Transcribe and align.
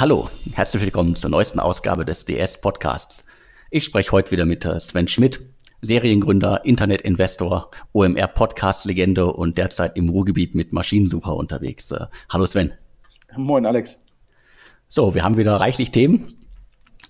Hallo, 0.00 0.30
herzlich 0.54 0.82
willkommen 0.82 1.14
zur 1.14 1.28
neuesten 1.28 1.60
Ausgabe 1.60 2.06
des 2.06 2.24
DS 2.24 2.62
Podcasts. 2.62 3.22
Ich 3.70 3.84
spreche 3.84 4.12
heute 4.12 4.30
wieder 4.30 4.46
mit 4.46 4.64
äh, 4.64 4.80
Sven 4.80 5.08
Schmidt, 5.08 5.46
Seriengründer, 5.82 6.64
Internetinvestor, 6.64 7.70
OMR 7.92 8.28
Podcast 8.28 8.86
Legende 8.86 9.26
und 9.30 9.58
derzeit 9.58 9.98
im 9.98 10.08
Ruhrgebiet 10.08 10.54
mit 10.54 10.72
Maschinensucher 10.72 11.36
unterwegs. 11.36 11.90
Äh, 11.90 12.06
hallo 12.32 12.46
Sven. 12.46 12.72
Moin 13.36 13.66
Alex. 13.66 14.00
So, 14.88 15.14
wir 15.14 15.22
haben 15.22 15.36
wieder 15.36 15.56
reichlich 15.56 15.90
Themen. 15.90 16.32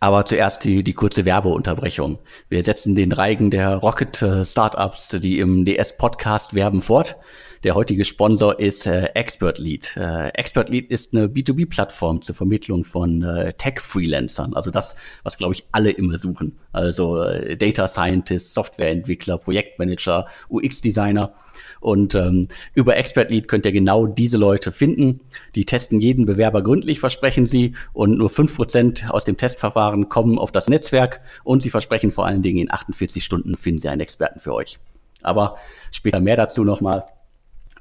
Aber 0.01 0.25
zuerst 0.25 0.65
die, 0.65 0.83
die 0.83 0.95
kurze 0.95 1.25
Werbeunterbrechung. 1.25 2.19
Wir 2.49 2.65
setzen 2.65 2.97
den 2.97 3.13
Reigen 3.13 3.53
der 3.53 3.77
Rocket 3.77 4.21
äh, 4.21 4.45
Startups, 4.45 5.11
die 5.21 5.39
im 5.39 5.65
DS 5.65 5.97
Podcast 5.97 6.55
werben, 6.55 6.83
fort. 6.83 7.15
Der 7.63 7.75
heutige 7.75 8.07
Sponsor 8.07 8.59
ist 8.59 8.87
äh, 8.87 9.11
Expert 9.13 9.59
Lead. 9.59 9.95
Äh, 9.95 10.29
Expert 10.29 10.71
Lead 10.71 10.91
ist 10.91 11.15
eine 11.15 11.27
B2B-Plattform 11.27 12.23
zur 12.23 12.35
Vermittlung 12.35 12.85
von 12.85 13.23
äh, 13.23 13.53
Tech-Freelancern. 13.53 14.55
Also 14.55 14.71
das, 14.71 14.97
was, 15.25 15.37
glaube 15.37 15.53
ich, 15.53 15.67
alle 15.71 15.91
immer 15.91 16.17
suchen. 16.17 16.57
Also 16.73 17.23
äh, 17.23 17.59
Data 17.59 17.87
Scientist, 17.87 18.55
Softwareentwickler, 18.55 19.37
Projektmanager, 19.37 20.27
UX-Designer. 20.49 21.35
Und 21.81 22.15
ähm, 22.15 22.49
über 22.73 22.97
Expert 22.97 23.31
Lead 23.31 23.47
könnt 23.47 23.67
ihr 23.67 23.73
genau 23.73 24.07
diese 24.07 24.39
Leute 24.39 24.73
finden. 24.73 25.21
Die 25.55 25.67
testen 25.67 26.01
jeden 26.01 26.25
Bewerber 26.25 26.63
gründlich, 26.63 26.99
versprechen 26.99 27.45
sie. 27.45 27.75
Und 27.93 28.17
nur 28.17 28.31
fünf 28.31 28.57
Prozent 28.57 29.11
aus 29.11 29.27
dem 29.27 29.37
Testverfahren 29.37 30.09
kommen 30.09 30.39
auf 30.39 30.51
das 30.51 30.69
Netzwerk. 30.69 31.21
Und 31.45 31.61
sie 31.61 31.71
versprechen 31.71 32.11
vor 32.11 32.25
allen 32.25 32.41
Dingen, 32.41 32.59
in 32.59 32.71
48 32.71 33.23
Stunden 33.23 33.59
finden 33.59 33.81
sie 33.81 33.89
einen 33.91 34.01
Experten 34.01 34.41
für 34.41 34.55
euch. 34.55 34.79
Aber 35.23 35.59
später 35.91 36.21
mehr 36.21 36.37
dazu 36.37 36.65
nochmal. 36.65 37.05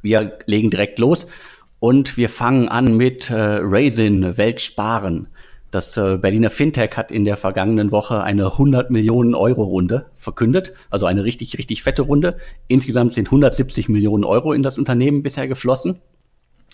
Wir 0.02 0.38
legen 0.46 0.70
direkt 0.70 1.00
los 1.00 1.28
und 1.80 2.18
wir 2.18 2.30
fangen 2.30 2.70
an 2.70 2.98
mit 2.98 3.30
äh, 3.30 3.60
Raisin 3.62 4.38
Weltsparen. 4.38 5.28
Das 5.72 5.96
äh, 5.98 6.18
Berliner 6.18 6.50
Fintech 6.50 6.98
hat 6.98 7.12
in 7.12 7.26
der 7.26 7.38
vergangenen 7.38 7.92
Woche 7.92 8.24
eine 8.24 8.48
100 8.48 8.90
Millionen 8.90 9.36
Euro 9.36 9.64
Runde 9.64 10.08
verkündet, 10.16 10.74
also 10.90 11.06
eine 11.06 11.24
richtig, 11.24 11.58
richtig 11.58 11.84
fette 11.84 12.02
Runde. 12.02 12.38
Insgesamt 12.68 13.14
sind 13.14 13.28
170 13.28 13.88
Millionen 13.88 14.24
Euro 14.24 14.52
in 14.54 14.64
das 14.64 14.80
Unternehmen 14.80 15.22
bisher 15.22 15.48
geflossen. 15.48 16.02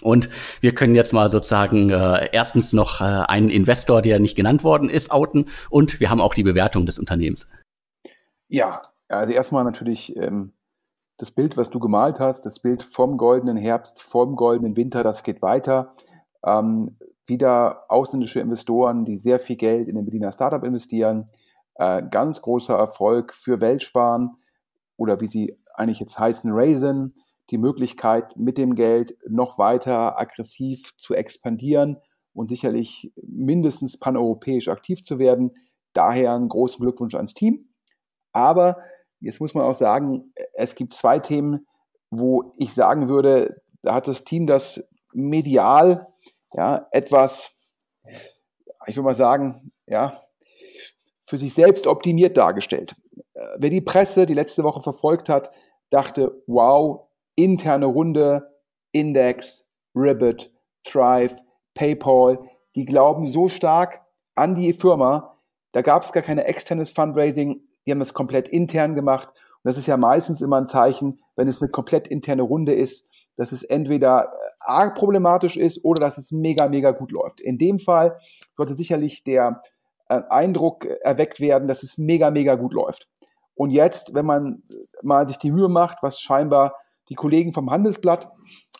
Und 0.01 0.29
wir 0.61 0.73
können 0.73 0.95
jetzt 0.95 1.13
mal 1.13 1.29
sozusagen 1.29 1.89
äh, 1.89 2.29
erstens 2.31 2.73
noch 2.73 3.01
äh, 3.01 3.03
einen 3.03 3.49
Investor, 3.49 4.01
der 4.01 4.19
nicht 4.19 4.35
genannt 4.35 4.63
worden 4.63 4.89
ist, 4.89 5.11
outen 5.11 5.45
und 5.69 5.99
wir 5.99 6.09
haben 6.09 6.21
auch 6.21 6.33
die 6.33 6.43
Bewertung 6.43 6.85
des 6.85 6.99
Unternehmens. 6.99 7.47
Ja, 8.47 8.81
also 9.07 9.33
erstmal 9.33 9.63
natürlich 9.63 10.15
ähm, 10.17 10.53
das 11.17 11.31
Bild, 11.31 11.58
was 11.58 11.69
du 11.69 11.80
gemalt 11.80 12.19
hast, 12.19 12.45
das 12.45 12.59
Bild 12.59 12.83
vom 12.83 13.17
goldenen 13.17 13.58
Herbst, 13.58 14.03
vom 14.03 14.35
goldenen 14.35 14.75
Winter, 14.75 15.03
das 15.03 15.23
geht 15.23 15.41
weiter. 15.41 15.94
Ähm, 16.44 16.97
wieder 17.25 17.85
ausländische 17.89 18.39
Investoren, 18.39 19.05
die 19.05 19.17
sehr 19.17 19.39
viel 19.39 19.55
Geld 19.55 19.88
in 19.88 19.95
den 19.95 20.05
Berliner 20.05 20.31
Startup 20.31 20.63
investieren. 20.63 21.30
Äh, 21.75 22.03
ganz 22.09 22.41
großer 22.41 22.75
Erfolg 22.75 23.33
für 23.33 23.61
Weltsparen 23.61 24.38
oder 24.97 25.22
wie 25.22 25.27
sie 25.27 25.57
eigentlich 25.73 25.99
jetzt 25.99 26.19
heißen, 26.19 26.52
Raisin. 26.53 27.13
Die 27.52 27.57
Möglichkeit, 27.57 28.35
mit 28.38 28.57
dem 28.57 28.75
Geld 28.75 29.17
noch 29.27 29.57
weiter 29.57 30.19
aggressiv 30.19 30.95
zu 30.97 31.13
expandieren 31.13 31.97
und 32.33 32.50
sicherlich 32.50 33.13
mindestens 33.22 34.00
paneuropäisch 34.00 34.67
aktiv 34.67 35.03
zu 35.03 35.19
werden. 35.19 35.52
Daher 35.94 36.33
einen 36.33 36.50
großen 36.50 36.83
Glückwunsch 36.83 37.16
ans 37.16 37.33
Team. 37.33 37.69
Aber 38.31 38.77
Jetzt 39.25 39.41
muss 39.41 39.55
man 39.55 39.63
auch 39.63 39.73
sagen, 39.73 40.31
es 40.53 40.75
gibt 40.75 40.93
zwei 40.93 41.17
Themen, 41.17 41.66
wo 42.11 42.53
ich 42.57 42.75
sagen 42.75 43.09
würde, 43.09 43.59
da 43.81 43.95
hat 43.95 44.07
das 44.07 44.23
Team 44.23 44.45
das 44.45 44.88
medial 45.13 46.05
ja, 46.53 46.88
etwas, 46.91 47.57
ich 48.85 48.95
würde 48.95 49.05
mal 49.05 49.16
sagen, 49.16 49.72
ja, 49.88 50.16
für 51.23 51.39
sich 51.39 51.55
selbst 51.55 51.88
optimiert 51.88 52.38
dargestellt. 52.38 52.95
Wer 53.57 53.72
die 53.72 53.81
Presse 53.81 54.27
die 54.27 54.35
letzte 54.35 54.63
Woche 54.63 54.81
verfolgt 54.81 55.27
hat, 55.27 55.50
dachte, 55.89 56.44
wow, 56.45 57.07
interne 57.35 57.88
Runde, 57.88 58.55
Index, 58.91 59.67
Ribbit, 59.95 60.53
Thrive, 60.83 61.35
PayPal, 61.73 62.47
die 62.75 62.85
glauben 62.85 63.25
so 63.25 63.47
stark 63.47 64.01
an 64.35 64.53
die 64.53 64.71
Firma, 64.71 65.39
da 65.71 65.81
gab 65.81 66.03
es 66.03 66.11
gar 66.11 66.21
keine 66.21 66.45
externes 66.45 66.91
Fundraising, 66.91 67.64
die 67.85 67.91
haben 67.91 68.00
das 68.00 68.13
komplett 68.13 68.47
intern 68.47 68.96
gemacht. 68.96 69.29
Und 69.29 69.69
das 69.69 69.78
ist 69.78 69.88
ja 69.88 69.97
meistens 69.97 70.41
immer 70.41 70.57
ein 70.57 70.68
Zeichen, 70.68 71.19
wenn 71.35 71.47
es 71.47 71.62
eine 71.62 71.69
komplett 71.69 72.07
interne 72.07 72.44
Runde 72.44 72.73
ist, 72.73 73.09
dass 73.35 73.51
es 73.51 73.63
entweder 73.63 74.25
äh, 74.25 74.51
arg 74.59 74.96
problematisch 74.96 75.57
ist 75.57 75.84
oder 75.84 76.01
dass 76.01 76.18
es 76.18 76.31
mega, 76.31 76.68
mega 76.68 76.91
gut 76.91 77.12
läuft. 77.12 77.41
In 77.41 77.57
dem 77.57 77.79
Fall 77.79 78.18
sollte 78.53 78.75
sicherlich 78.75 79.24
der 79.24 79.62
äh, 80.09 80.22
Eindruck 80.29 80.85
erweckt 80.85 81.40
werden, 81.40 81.68
dass 81.68 81.84
es 81.84 81.97
mega, 81.97 82.31
mega 82.31 82.56
gut 82.56 82.74
läuft. 82.74 83.09
Und 83.56 83.72
jetzt, 83.72 84.13
wenn 84.13 84.25
man 84.25 84.63
mal 85.01 85.28
sich 85.28 85.38
die 85.38 85.51
Mühe 85.51 85.69
macht, 85.69 86.03
was 86.03 86.19
scheinbar 86.19 86.75
die 87.09 87.16
Kollegen 87.16 87.53
vom 87.53 87.72
Handelsblatt, 87.72 88.31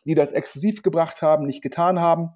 die 0.06 0.16
das 0.16 0.34
exklusiv 0.34 0.84
gebracht 0.84 1.22
haben, 1.22 1.46
nicht 1.46 1.64
getan 1.64 2.00
haben, 2.00 2.30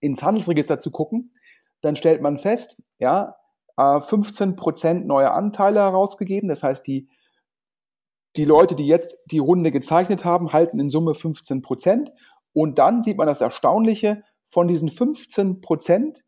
ins 0.00 0.22
Handelsregister 0.22 0.78
zu 0.78 0.90
gucken, 0.90 1.32
dann 1.80 1.96
stellt 1.96 2.22
man 2.22 2.38
fest, 2.38 2.82
ja, 2.98 3.36
15% 3.78 4.88
äh, 4.88 4.94
neue 5.04 5.30
Anteile 5.30 5.80
herausgegeben. 5.80 6.48
Das 6.48 6.62
heißt, 6.62 6.86
die, 6.86 7.08
die 8.36 8.44
Leute, 8.44 8.74
die 8.74 8.86
jetzt 8.86 9.18
die 9.26 9.38
Runde 9.38 9.70
gezeichnet 9.70 10.24
haben, 10.24 10.52
halten 10.52 10.80
in 10.80 10.90
Summe 10.90 11.12
15% 11.12 12.10
Und 12.52 12.78
dann 12.78 13.02
sieht 13.02 13.16
man 13.16 13.26
das 13.26 13.40
Erstaunliche, 13.40 14.22
von 14.44 14.66
diesen 14.66 14.88
15% 14.88 16.22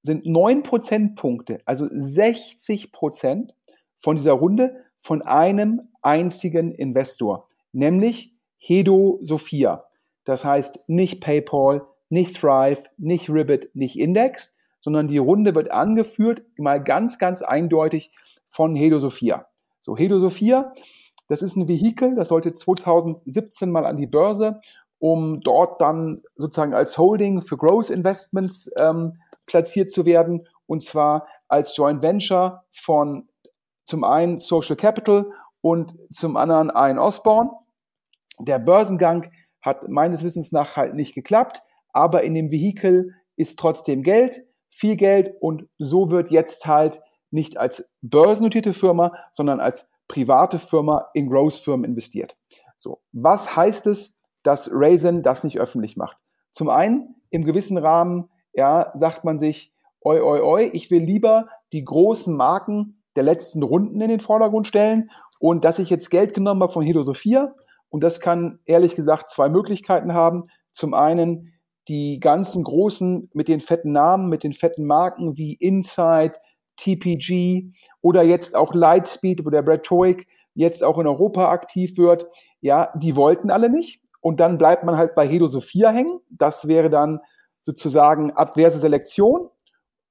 sind 0.00 0.26
9 0.26 0.62
Prozentpunkte, 0.62 1.60
also 1.66 1.84
60% 1.84 3.50
von 3.98 4.16
dieser 4.16 4.32
Runde 4.32 4.84
von 4.96 5.22
einem 5.22 5.82
einzigen 6.00 6.72
Investor, 6.72 7.46
nämlich 7.72 8.34
Hedo 8.56 9.18
Sophia. 9.22 9.84
Das 10.24 10.44
heißt 10.44 10.84
nicht 10.86 11.20
PayPal, 11.20 11.86
nicht 12.08 12.36
Thrive, 12.36 12.84
nicht 12.96 13.28
Ribbit, 13.28 13.70
nicht 13.74 13.98
Index, 13.98 14.56
sondern 14.80 15.08
die 15.08 15.18
Runde 15.18 15.54
wird 15.54 15.70
angeführt, 15.70 16.42
mal 16.56 16.82
ganz, 16.82 17.18
ganz 17.18 17.42
eindeutig 17.42 18.10
von 18.48 18.74
Hedo 18.76 18.98
Sophia. 18.98 19.46
So, 19.80 19.96
Hedo 19.96 20.18
Sophia, 20.18 20.72
das 21.28 21.42
ist 21.42 21.56
ein 21.56 21.68
Vehikel, 21.68 22.14
das 22.14 22.28
sollte 22.28 22.52
2017 22.52 23.70
mal 23.70 23.86
an 23.86 23.96
die 23.96 24.06
Börse, 24.06 24.56
um 24.98 25.40
dort 25.40 25.80
dann 25.80 26.22
sozusagen 26.36 26.74
als 26.74 26.98
Holding 26.98 27.42
für 27.42 27.56
Growth 27.56 27.90
Investments 27.90 28.70
ähm, 28.78 29.14
platziert 29.46 29.90
zu 29.90 30.04
werden, 30.04 30.46
und 30.66 30.82
zwar 30.82 31.26
als 31.48 31.76
Joint 31.76 32.02
Venture 32.02 32.64
von 32.70 33.28
zum 33.84 34.04
einen 34.04 34.38
Social 34.38 34.76
Capital 34.76 35.30
und 35.60 35.94
zum 36.12 36.36
anderen 36.36 36.70
ein 36.70 36.98
Osborne. 36.98 37.50
Der 38.38 38.58
Börsengang 38.58 39.30
hat 39.60 39.88
meines 39.88 40.22
Wissens 40.22 40.52
nach 40.52 40.76
halt 40.76 40.94
nicht 40.94 41.14
geklappt, 41.14 41.62
aber 41.92 42.22
in 42.22 42.34
dem 42.34 42.50
Vehikel 42.50 43.14
ist 43.36 43.58
trotzdem 43.58 44.02
Geld 44.02 44.44
viel 44.78 44.96
Geld 44.96 45.34
und 45.40 45.68
so 45.78 46.10
wird 46.10 46.30
jetzt 46.30 46.66
halt 46.66 47.00
nicht 47.30 47.58
als 47.58 47.90
börsennotierte 48.00 48.72
Firma, 48.72 49.12
sondern 49.32 49.58
als 49.58 49.88
private 50.06 50.58
Firma 50.58 51.08
in 51.14 51.28
Growth-Firmen 51.28 51.84
investiert. 51.84 52.36
So, 52.76 53.00
was 53.10 53.56
heißt 53.56 53.88
es, 53.88 54.16
dass 54.44 54.70
Raisin 54.72 55.22
das 55.22 55.42
nicht 55.42 55.58
öffentlich 55.58 55.96
macht? 55.96 56.16
Zum 56.52 56.70
einen, 56.70 57.16
im 57.30 57.44
gewissen 57.44 57.76
Rahmen, 57.76 58.30
ja, 58.52 58.92
sagt 58.94 59.24
man 59.24 59.40
sich, 59.40 59.74
oi, 60.00 60.20
oi, 60.20 60.40
oi, 60.40 60.70
ich 60.72 60.90
will 60.92 61.02
lieber 61.02 61.48
die 61.72 61.84
großen 61.84 62.34
Marken 62.34 63.02
der 63.16 63.24
letzten 63.24 63.64
Runden 63.64 64.00
in 64.00 64.08
den 64.08 64.20
Vordergrund 64.20 64.68
stellen 64.68 65.10
und 65.40 65.64
dass 65.64 65.80
ich 65.80 65.90
jetzt 65.90 66.08
Geld 66.08 66.34
genommen 66.34 66.62
habe 66.62 66.72
von 66.72 66.84
Hedo 66.84 67.02
Sophia 67.02 67.52
und 67.88 68.04
das 68.04 68.20
kann 68.20 68.60
ehrlich 68.64 68.94
gesagt 68.94 69.28
zwei 69.28 69.48
Möglichkeiten 69.48 70.14
haben. 70.14 70.50
Zum 70.70 70.94
einen, 70.94 71.57
die 71.88 72.20
ganzen 72.20 72.62
großen 72.62 73.30
mit 73.32 73.48
den 73.48 73.60
fetten 73.60 73.92
Namen, 73.92 74.28
mit 74.28 74.44
den 74.44 74.52
fetten 74.52 74.86
Marken 74.86 75.36
wie 75.36 75.54
Insight, 75.54 76.38
TPG 76.76 77.72
oder 78.00 78.22
jetzt 78.22 78.54
auch 78.54 78.74
Lightspeed, 78.74 79.44
wo 79.44 79.50
der 79.50 79.62
Brad 79.62 79.82
Toik 79.82 80.26
jetzt 80.54 80.82
auch 80.84 80.98
in 80.98 81.06
Europa 81.06 81.50
aktiv 81.50 81.98
wird, 81.98 82.26
ja, 82.60 82.92
die 82.96 83.16
wollten 83.16 83.50
alle 83.50 83.70
nicht. 83.70 84.02
Und 84.20 84.40
dann 84.40 84.58
bleibt 84.58 84.84
man 84.84 84.96
halt 84.96 85.14
bei 85.14 85.26
Hedo 85.26 85.46
Sophia 85.46 85.90
hängen. 85.90 86.20
Das 86.30 86.66
wäre 86.66 86.90
dann 86.90 87.20
sozusagen 87.62 88.32
adverse 88.34 88.80
Selektion. 88.80 89.48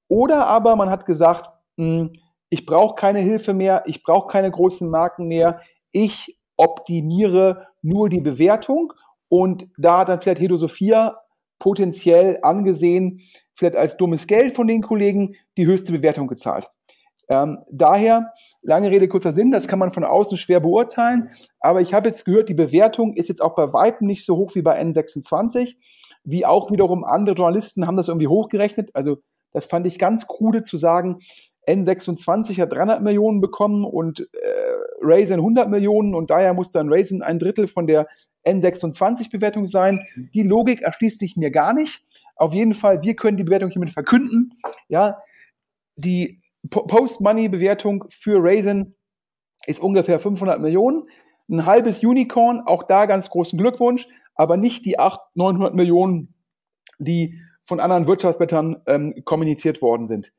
Oder 0.07 0.47
aber 0.47 0.75
man 0.75 0.89
hat 0.89 1.05
gesagt, 1.05 1.49
mh, 1.75 1.85
hm, 1.85 2.13
ich 2.49 2.65
brauche 2.65 2.95
keine 2.95 3.19
Hilfe 3.19 3.53
mehr, 3.53 3.83
ich 3.87 4.03
brauche 4.03 4.31
keine 4.31 4.49
großen 4.49 4.89
Marken 4.89 5.27
mehr, 5.27 5.59
ich 5.91 6.39
optimiere 6.55 7.67
nur 7.81 8.07
die 8.07 8.21
Bewertung 8.21 8.93
und 9.29 9.67
da 9.77 10.05
dann 10.05 10.21
vielleicht 10.21 10.39
Hedo 10.39 10.55
Sophia 10.55 11.17
potenziell 11.59 12.39
angesehen, 12.41 13.21
vielleicht 13.53 13.75
als 13.75 13.97
dummes 13.97 14.27
Geld 14.27 14.55
von 14.55 14.67
den 14.67 14.81
Kollegen, 14.81 15.35
die 15.57 15.65
höchste 15.65 15.91
Bewertung 15.91 16.27
gezahlt. 16.27 16.67
Ähm, 17.29 17.59
daher, 17.69 18.31
lange 18.61 18.89
Rede, 18.89 19.09
kurzer 19.09 19.33
Sinn, 19.33 19.51
das 19.51 19.67
kann 19.67 19.79
man 19.79 19.91
von 19.91 20.05
außen 20.05 20.37
schwer 20.37 20.61
beurteilen, 20.61 21.29
aber 21.59 21.81
ich 21.81 21.93
habe 21.93 22.07
jetzt 22.07 22.23
gehört, 22.23 22.47
die 22.47 22.53
Bewertung 22.53 23.13
ist 23.15 23.27
jetzt 23.27 23.41
auch 23.41 23.53
bei 23.53 23.73
Weitem 23.73 24.07
nicht 24.07 24.25
so 24.25 24.37
hoch 24.37 24.55
wie 24.55 24.61
bei 24.61 24.81
N26, 24.81 25.75
wie 26.23 26.45
auch 26.45 26.71
wiederum 26.71 27.03
andere 27.03 27.35
Journalisten 27.35 27.85
haben 27.85 27.97
das 27.97 28.07
irgendwie 28.07 28.27
hochgerechnet, 28.27 28.91
also 28.93 29.17
Das 29.51 29.65
fand 29.65 29.87
ich 29.87 29.97
ganz 29.97 30.27
krude 30.27 30.61
zu 30.61 30.77
sagen, 30.77 31.17
N26 31.67 32.61
hat 32.61 32.73
300 32.73 33.01
Millionen 33.01 33.41
bekommen 33.41 33.83
und 33.83 34.21
äh, 34.21 34.25
Raisin 35.01 35.39
100 35.39 35.69
Millionen 35.69 36.15
und 36.15 36.29
daher 36.29 36.53
muss 36.53 36.71
dann 36.71 36.91
Raisin 36.91 37.21
ein 37.21 37.39
Drittel 37.39 37.67
von 37.67 37.87
der 37.87 38.07
N26-Bewertung 38.45 39.67
sein. 39.67 40.05
Die 40.33 40.43
Logik 40.43 40.81
erschließt 40.81 41.19
sich 41.19 41.35
mir 41.35 41.51
gar 41.51 41.73
nicht. 41.73 42.01
Auf 42.35 42.53
jeden 42.53 42.73
Fall, 42.73 43.03
wir 43.03 43.15
können 43.15 43.37
die 43.37 43.43
Bewertung 43.43 43.69
hiermit 43.69 43.89
verkünden. 43.89 44.49
Ja, 44.87 45.21
die 45.95 46.41
Post-Money-Bewertung 46.69 48.05
für 48.09 48.41
Raisin 48.41 48.95
ist 49.65 49.81
ungefähr 49.81 50.19
500 50.19 50.61
Millionen. 50.61 51.09
Ein 51.49 51.65
halbes 51.65 52.03
Unicorn, 52.03 52.61
auch 52.65 52.83
da 52.83 53.05
ganz 53.05 53.29
großen 53.29 53.57
Glückwunsch, 53.57 54.07
aber 54.35 54.55
nicht 54.55 54.85
die 54.85 54.99
800, 54.99 55.35
900 55.35 55.75
Millionen, 55.75 56.33
die 56.99 57.39
von 57.63 57.79
anderen 57.79 58.07
Wirtschaftsblättern 58.07 58.81
ähm, 58.85 59.13
kommuniziert 59.25 59.81
worden 59.81 60.05
sind. 60.05 60.31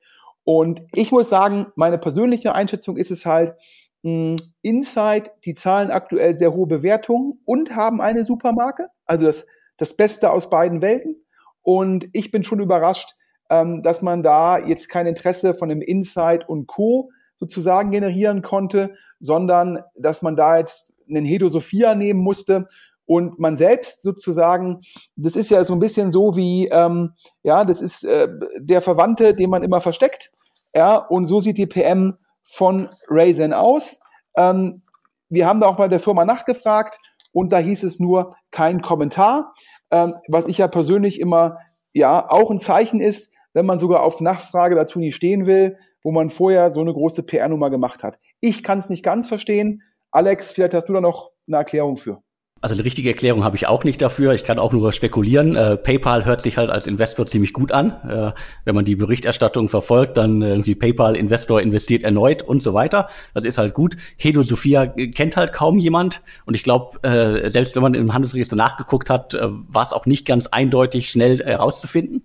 Und 0.49 0.81
ich 0.95 1.12
muss 1.12 1.29
sagen, 1.29 1.67
meine 1.77 1.99
persönliche 1.99 2.55
Einschätzung 2.55 2.97
ist 2.97 3.11
es 3.11 3.27
halt, 3.27 3.53
mh, 4.00 4.37
Inside, 4.62 5.31
die 5.45 5.53
zahlen 5.53 5.91
aktuell 5.91 6.33
sehr 6.33 6.55
hohe 6.55 6.67
Bewertungen 6.67 7.39
und 7.45 7.77
haben 7.77 8.00
eine 8.00 8.25
Supermarke, 8.25 8.89
also 9.05 9.27
das, 9.27 9.45
das 9.77 9.95
Beste 9.95 10.31
aus 10.31 10.49
beiden 10.49 10.81
Welten. 10.81 11.17
Und 11.61 12.09
ich 12.15 12.31
bin 12.31 12.45
schon 12.45 12.61
überrascht, 12.61 13.15
ähm, 13.50 13.83
dass 13.83 14.00
man 14.00 14.23
da 14.23 14.59
jetzt 14.59 14.89
kein 14.89 15.06
Interesse 15.06 15.53
von 15.53 15.69
dem 15.69 15.83
Inside 15.83 16.47
und 16.47 16.67
Co. 16.67 17.11
sozusagen 17.37 17.91
generieren 17.91 18.41
konnte, 18.41 18.94
sondern 19.21 19.81
dass 19.99 20.23
man 20.23 20.35
da 20.35 20.56
jetzt 20.56 20.94
einen 21.11 21.27
Hedo 21.27 21.51
Sophia 21.51 21.94
nehmen 21.94 22.21
musste 22.21 22.69
und 23.08 23.38
man 23.38 23.56
selbst 23.56 24.02
sozusagen, 24.02 24.81
das 25.16 25.34
ist 25.34 25.50
ja 25.50 25.64
so 25.64 25.72
ein 25.72 25.78
bisschen 25.78 26.10
so 26.10 26.37
wie, 26.37 26.69
ähm, 26.69 27.14
ja, 27.43 27.64
das 27.64 27.81
ist 27.81 28.05
äh, 28.05 28.28
der 28.58 28.82
Verwandte, 28.82 29.34
den 29.34 29.49
man 29.49 29.62
immer 29.62 29.81
versteckt. 29.81 30.31
Ja, 30.75 30.96
und 30.96 31.25
so 31.25 31.40
sieht 31.40 31.56
die 31.56 31.66
PM 31.66 32.19
von 32.43 32.90
Raisin 33.08 33.55
aus. 33.55 34.00
Ähm, 34.37 34.82
wir 35.31 35.46
haben 35.46 35.58
da 35.58 35.69
auch 35.69 35.76
bei 35.76 35.88
der 35.88 36.00
Firma 36.00 36.26
nachgefragt 36.26 36.99
und 37.32 37.50
da 37.50 37.58
hieß 37.58 37.82
es 37.82 37.99
nur 37.99 38.37
kein 38.50 38.82
Kommentar, 38.82 39.55
ähm, 39.90 40.14
was 40.28 40.46
ich 40.46 40.58
ja 40.58 40.69
persönlich 40.69 41.19
immer 41.19 41.56
ja 41.94 42.31
auch 42.31 42.50
ein 42.50 42.58
Zeichen 42.58 43.00
ist, 43.00 43.32
wenn 43.55 43.64
man 43.64 43.78
sogar 43.78 44.02
auf 44.02 44.20
Nachfrage 44.20 44.75
dazu 44.75 44.99
nicht 44.99 45.16
stehen 45.16 45.46
will, 45.46 45.78
wo 46.02 46.12
man 46.12 46.28
vorher 46.28 46.75
so 46.75 46.82
eine 46.82 46.93
große 46.93 47.22
PR-Nummer 47.22 47.70
gemacht 47.70 48.02
hat. 48.02 48.19
Ich 48.40 48.62
kann 48.62 48.78
es 48.78 48.90
nicht 48.90 49.02
ganz 49.02 49.28
verstehen. 49.28 49.82
Alex, 50.10 50.52
vielleicht 50.52 50.75
hast 50.75 50.90
du 50.90 50.93
da 50.93 51.00
noch 51.00 51.31
eine 51.46 51.56
Erklärung 51.56 51.96
für. 51.96 52.22
Also 52.60 52.75
eine 52.75 52.84
richtige 52.84 53.08
Erklärung 53.08 53.44
habe 53.44 53.56
ich 53.56 53.69
auch 53.69 53.84
nicht 53.84 54.02
dafür. 54.02 54.32
Ich 54.34 54.43
kann 54.43 54.58
auch 54.58 54.72
nur 54.72 54.90
spekulieren. 54.90 55.55
Äh, 55.55 55.76
PayPal 55.76 56.25
hört 56.25 56.43
sich 56.43 56.56
halt 56.56 56.70
als 56.70 56.88
Investor 56.88 57.26
ziemlich 57.26 57.52
gut 57.52 57.70
an. 57.70 57.90
Äh, 58.08 58.32
wenn 58.64 58.75
man 58.75 58.84
die 58.84 58.96
Berichterstattung 58.96 59.69
verfolgt, 59.69 60.16
dann 60.16 60.43
irgendwie 60.43 60.75
PayPal 60.75 61.16
Investor 61.16 61.60
investiert 61.60 62.02
erneut 62.02 62.43
und 62.43 62.62
so 62.62 62.75
weiter. 62.75 63.08
Das 63.32 63.44
ist 63.44 63.58
halt 63.58 63.75
gut. 63.75 63.96
Hedo 64.16 64.43
Sophia 64.43 64.87
kennt 64.87 65.37
halt 65.37 65.52
kaum 65.52 65.78
jemand. 65.78 66.20
Und 66.46 66.55
ich 66.55 66.64
glaube, 66.64 66.99
äh, 67.06 67.49
selbst 67.50 67.76
wenn 67.76 67.82
man 67.82 67.94
im 67.94 68.12
Handelsregister 68.12 68.56
nachgeguckt 68.56 69.08
hat, 69.08 69.34
äh, 69.34 69.49
war 69.49 69.82
es 69.82 69.93
auch 69.93 70.06
nicht 70.06 70.26
ganz 70.26 70.49
eindeutig 70.49 71.10
schnell 71.10 71.38
herauszufinden. 71.38 72.22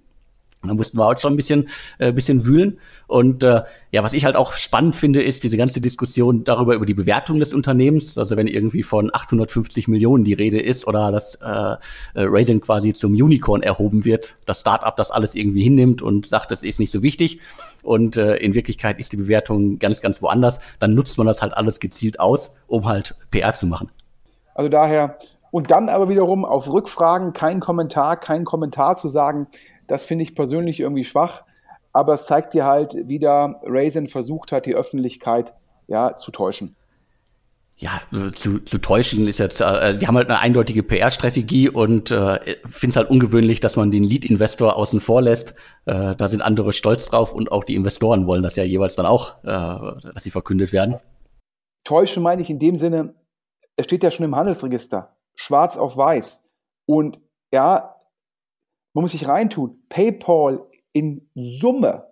Da 0.65 0.74
mussten 0.74 0.98
wir 0.98 1.06
auch 1.06 1.19
schon 1.19 1.33
ein 1.33 1.36
bisschen, 1.36 1.69
äh, 2.00 2.12
bisschen 2.12 2.45
wühlen. 2.45 2.80
Und 3.07 3.44
äh, 3.44 3.62
ja, 3.92 4.04
was 4.04 4.13
ich 4.13 4.25
halt 4.25 4.36
auch 4.36 4.54
spannend 4.54 4.95
finde, 4.95 5.21
ist 5.21 5.44
diese 5.44 5.57
ganze 5.57 5.81
Diskussion 5.81 6.44
darüber, 6.44 6.75
über 6.75 6.86
die 6.86 6.94
Bewertung 6.94 7.39
des 7.39 7.54
Unternehmens. 7.54 8.18
Also 8.18 8.38
wenn 8.38 8.48
irgendwie 8.48 8.83
von 8.83 9.10
850 9.13 9.88
Millionen 9.88 10.24
die 10.24 10.33
Rede 10.33 10.60
ist 10.60 10.88
oder 10.88 11.12
dass 11.12 11.36
äh, 11.36 11.45
äh, 11.45 11.77
Raisin 12.15 12.62
quasi 12.62 12.94
zum 12.94 13.13
Unicorn 13.13 13.62
erhoben 13.62 14.06
wird, 14.06 14.38
das 14.45 14.62
Startup 14.62 14.95
das 14.95 15.12
alles 15.12 15.36
irgendwie 15.36 15.63
hinnimmt 15.63 16.01
und 16.01 16.25
sagt, 16.25 16.51
das 16.51 16.63
ist 16.63 16.80
nicht 16.80 16.92
so 16.92 17.04
wichtig. 17.04 17.39
Und 17.83 18.16
äh, 18.18 18.36
in 18.38 18.54
Wirklichkeit 18.54 19.00
ist 19.00 19.12
die 19.12 19.18
Bewertung 19.18 19.80
ganz, 19.80 20.01
ganz 20.01 20.21
woanders. 20.21 20.59
Dann 20.80 20.94
nutzt 20.94 21.18
man 21.18 21.27
das 21.27 21.42
halt 21.42 21.54
alles 21.56 21.80
gezielt 21.80 22.19
aus, 22.19 22.54
um 22.68 22.86
halt 22.86 23.16
PR 23.31 23.54
zu 23.54 23.68
machen. 23.68 23.92
Also 24.56 24.69
daher, 24.69 25.18
und 25.51 25.69
dann 25.69 25.89
aber 25.89 26.09
wiederum 26.09 26.45
auf 26.45 26.71
Rückfragen 26.71 27.33
kein 27.33 27.59
Kommentar, 27.59 28.18
kein 28.18 28.44
Kommentar 28.44 28.95
zu 28.95 29.07
sagen, 29.07 29.48
das 29.88 30.06
finde 30.06 30.24
ich 30.24 30.35
persönlich 30.35 30.80
irgendwie 30.80 31.03
schwach, 31.03 31.44
aber 31.91 32.13
es 32.13 32.25
zeigt 32.25 32.53
dir 32.53 32.65
halt, 32.65 32.95
wie 33.07 33.19
da 33.19 33.62
Raisin 33.63 34.07
versucht 34.07 34.51
hat, 34.51 34.65
die 34.65 34.75
Öffentlichkeit 34.75 35.53
ja, 35.88 36.15
zu 36.15 36.31
täuschen. 36.31 36.75
Ja, 37.75 38.00
zu, 38.33 38.59
zu 38.59 38.77
täuschen 38.77 39.27
ist 39.27 39.39
jetzt, 39.39 39.59
äh, 39.59 39.97
die 39.97 40.07
haben 40.07 40.15
halt 40.15 40.30
eine 40.30 40.39
eindeutige 40.39 40.83
PR-Strategie 40.83 41.69
und 41.69 42.12
äh, 42.12 42.57
finde 42.65 42.91
es 42.91 42.95
halt 42.95 43.09
ungewöhnlich, 43.09 43.62
dass 43.62 43.75
man 43.75 43.89
den 43.89 44.03
Lead-Investor 44.03 44.75
außen 44.75 45.01
vor 45.01 45.21
lässt. 45.24 45.56
Äh, 45.85 46.15
da 46.15 46.30
sind 46.30 46.41
andere 46.41 46.71
stolz 46.71 47.07
drauf 47.07 47.33
und 47.33 47.51
auch 47.51 47.63
die 47.63 47.75
Investoren 47.75 48.27
wollen 48.27 48.44
das 48.44 48.56
ja 48.56 48.63
jeweils 48.63 48.95
dann 48.95 49.07
auch, 49.07 49.44
äh, 49.44 50.12
dass 50.13 50.24
sie 50.24 50.30
verkündet 50.30 50.71
werden. 50.71 50.97
Täuschen 51.83 52.21
meine 52.21 52.41
ich 52.44 52.50
in 52.50 52.59
dem 52.59 52.75
Sinne, 52.75 53.15
es 53.75 53.85
steht 53.85 54.03
ja 54.03 54.12
schon 54.12 54.25
im 54.25 54.35
Handelsregister, 54.35 55.15
schwarz 55.35 55.75
auf 55.75 55.97
weiß. 55.97 56.45
Und 56.85 57.19
ja, 57.51 57.93
man 58.94 59.04
muss 59.04 59.12
sich 59.12 59.28
reintun. 59.28 59.81
PayPal 59.90 60.66
in 60.92 61.28
Summe 61.36 62.07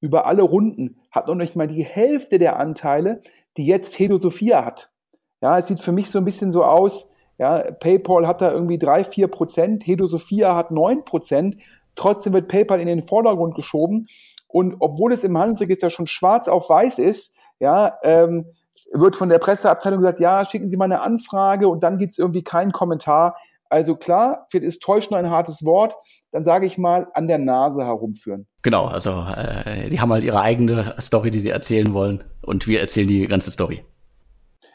über 0.00 0.26
alle 0.26 0.42
Runden 0.42 0.96
hat 1.10 1.28
noch 1.28 1.34
nicht 1.34 1.56
mal 1.56 1.66
die 1.66 1.84
Hälfte 1.84 2.38
der 2.38 2.58
Anteile, 2.58 3.20
die 3.56 3.66
jetzt 3.66 3.98
Hedo 3.98 4.16
Sophia 4.16 4.64
hat. 4.64 4.92
Ja, 5.40 5.58
es 5.58 5.66
sieht 5.66 5.80
für 5.80 5.92
mich 5.92 6.10
so 6.10 6.18
ein 6.18 6.24
bisschen 6.24 6.52
so 6.52 6.64
aus, 6.64 7.10
ja, 7.38 7.58
PayPal 7.58 8.26
hat 8.26 8.40
da 8.40 8.50
irgendwie 8.50 8.78
drei, 8.78 9.04
vier 9.04 9.28
Prozent, 9.28 9.86
Hedo 9.86 10.06
Sophia 10.06 10.54
hat 10.54 10.70
neun 10.70 11.04
Prozent. 11.04 11.56
Trotzdem 11.94 12.32
wird 12.32 12.48
PayPal 12.48 12.80
in 12.80 12.86
den 12.86 13.02
Vordergrund 13.02 13.54
geschoben. 13.54 14.06
Und 14.48 14.76
obwohl 14.80 15.12
es 15.12 15.24
im 15.24 15.36
Handelsregister 15.36 15.90
schon 15.90 16.06
schwarz 16.06 16.48
auf 16.48 16.68
weiß 16.68 16.98
ist, 16.98 17.34
ja, 17.58 17.98
ähm, 18.02 18.46
wird 18.92 19.16
von 19.16 19.28
der 19.28 19.38
Presseabteilung 19.38 20.00
gesagt, 20.00 20.20
ja, 20.20 20.44
schicken 20.44 20.68
Sie 20.68 20.76
mal 20.76 20.84
eine 20.84 21.00
Anfrage 21.00 21.68
und 21.68 21.82
dann 21.82 21.98
gibt 21.98 22.12
es 22.12 22.18
irgendwie 22.18 22.44
keinen 22.44 22.72
Kommentar. 22.72 23.36
Also 23.68 23.96
klar, 23.96 24.46
vielleicht 24.48 24.66
ist 24.66 24.82
täuschen 24.82 25.16
ein 25.16 25.30
hartes 25.30 25.64
Wort, 25.64 25.96
dann 26.30 26.44
sage 26.44 26.66
ich 26.66 26.78
mal 26.78 27.08
an 27.14 27.26
der 27.26 27.38
Nase 27.38 27.84
herumführen. 27.84 28.46
Genau, 28.62 28.86
also 28.86 29.10
äh, 29.10 29.90
die 29.90 30.00
haben 30.00 30.12
halt 30.12 30.24
ihre 30.24 30.40
eigene 30.40 30.94
Story, 31.00 31.30
die 31.30 31.40
sie 31.40 31.50
erzählen 31.50 31.92
wollen 31.92 32.24
und 32.42 32.66
wir 32.66 32.80
erzählen 32.80 33.08
die 33.08 33.26
ganze 33.26 33.50
Story. 33.50 33.84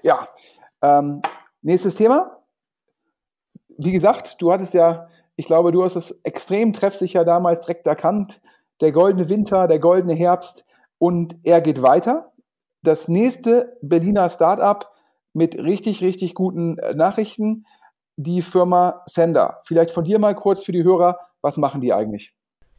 Ja, 0.03 0.27
ähm, 0.81 1.21
nächstes 1.61 1.95
Thema. 1.95 2.37
Wie 3.77 3.91
gesagt, 3.91 4.41
du 4.41 4.51
hattest 4.51 4.73
ja, 4.73 5.07
ich 5.35 5.45
glaube, 5.45 5.71
du 5.71 5.83
hast 5.83 5.95
es 5.95 6.11
extrem 6.23 6.73
treffsicher 6.73 7.25
damals 7.25 7.61
direkt 7.61 7.87
erkannt. 7.87 8.41
Der 8.81 8.91
goldene 8.91 9.29
Winter, 9.29 9.67
der 9.67 9.79
goldene 9.79 10.13
Herbst 10.13 10.65
und 10.97 11.35
er 11.43 11.61
geht 11.61 11.81
weiter. 11.81 12.31
Das 12.83 13.07
nächste 13.07 13.77
Berliner 13.81 14.27
Startup 14.29 14.89
mit 15.33 15.55
richtig, 15.55 16.01
richtig 16.01 16.33
guten 16.33 16.77
äh, 16.79 16.93
Nachrichten 16.93 17.65
die 18.17 18.41
Firma 18.41 19.01
Sender. 19.05 19.59
Vielleicht 19.63 19.91
von 19.91 20.03
dir 20.03 20.19
mal 20.19 20.35
kurz 20.35 20.63
für 20.63 20.71
die 20.71 20.83
Hörer, 20.83 21.17
was 21.41 21.57
machen 21.57 21.81
die 21.81 21.93
eigentlich? 21.93 22.33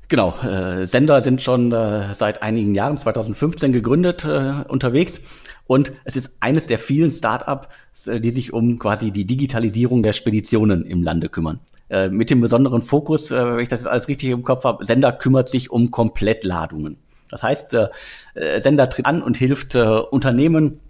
Genau, 0.09 0.35
äh, 0.43 0.87
Sender 0.87 1.23
sind 1.23 1.41
schon 1.41 1.73
äh, 1.73 2.15
seit 2.15 2.43
einigen 2.43 2.75
Jahren, 2.75 2.99
2015 2.99 3.73
gegründet, 3.73 4.27
äh, 4.27 4.65
unterwegs. 4.69 5.23
Und 5.67 5.93
es 6.05 6.17
ist 6.17 6.37
eines 6.41 6.67
der 6.67 6.79
vielen 6.79 7.11
Start-ups, 7.11 8.07
äh, 8.07 8.21
die 8.21 8.31
sich 8.31 8.53
um 8.53 8.79
quasi 8.79 9.11
die 9.11 9.25
Digitalisierung 9.25 10.03
der 10.03 10.12
Speditionen 10.12 10.85
im 10.85 11.03
Lande 11.03 11.31
kümmern. 11.31 11.61
Äh, 11.89 12.11
mit 12.11 12.29
dem 12.29 12.43
besonderen 12.43 12.83
Fokus, 12.83 13.31
äh, 13.31 13.57
wenn 13.57 13.61
ich 13.61 13.71
das 13.71 13.81
jetzt 13.81 13.89
alles 13.89 14.07
richtig 14.09 14.29
im 14.29 14.43
Kopf 14.43 14.65
habe, 14.65 14.85
Sender 14.85 15.12
kümmert 15.12 15.49
sich 15.49 15.71
um 15.71 15.91
Komplettladungen. 15.91 16.99
Das 17.31 17.43
heißt, 17.43 17.75
Sender 18.59 18.91
tritt 18.91 19.07
an 19.07 19.23
und 19.23 19.39
hilft 19.39 19.75
Unternehmen, 19.75 20.83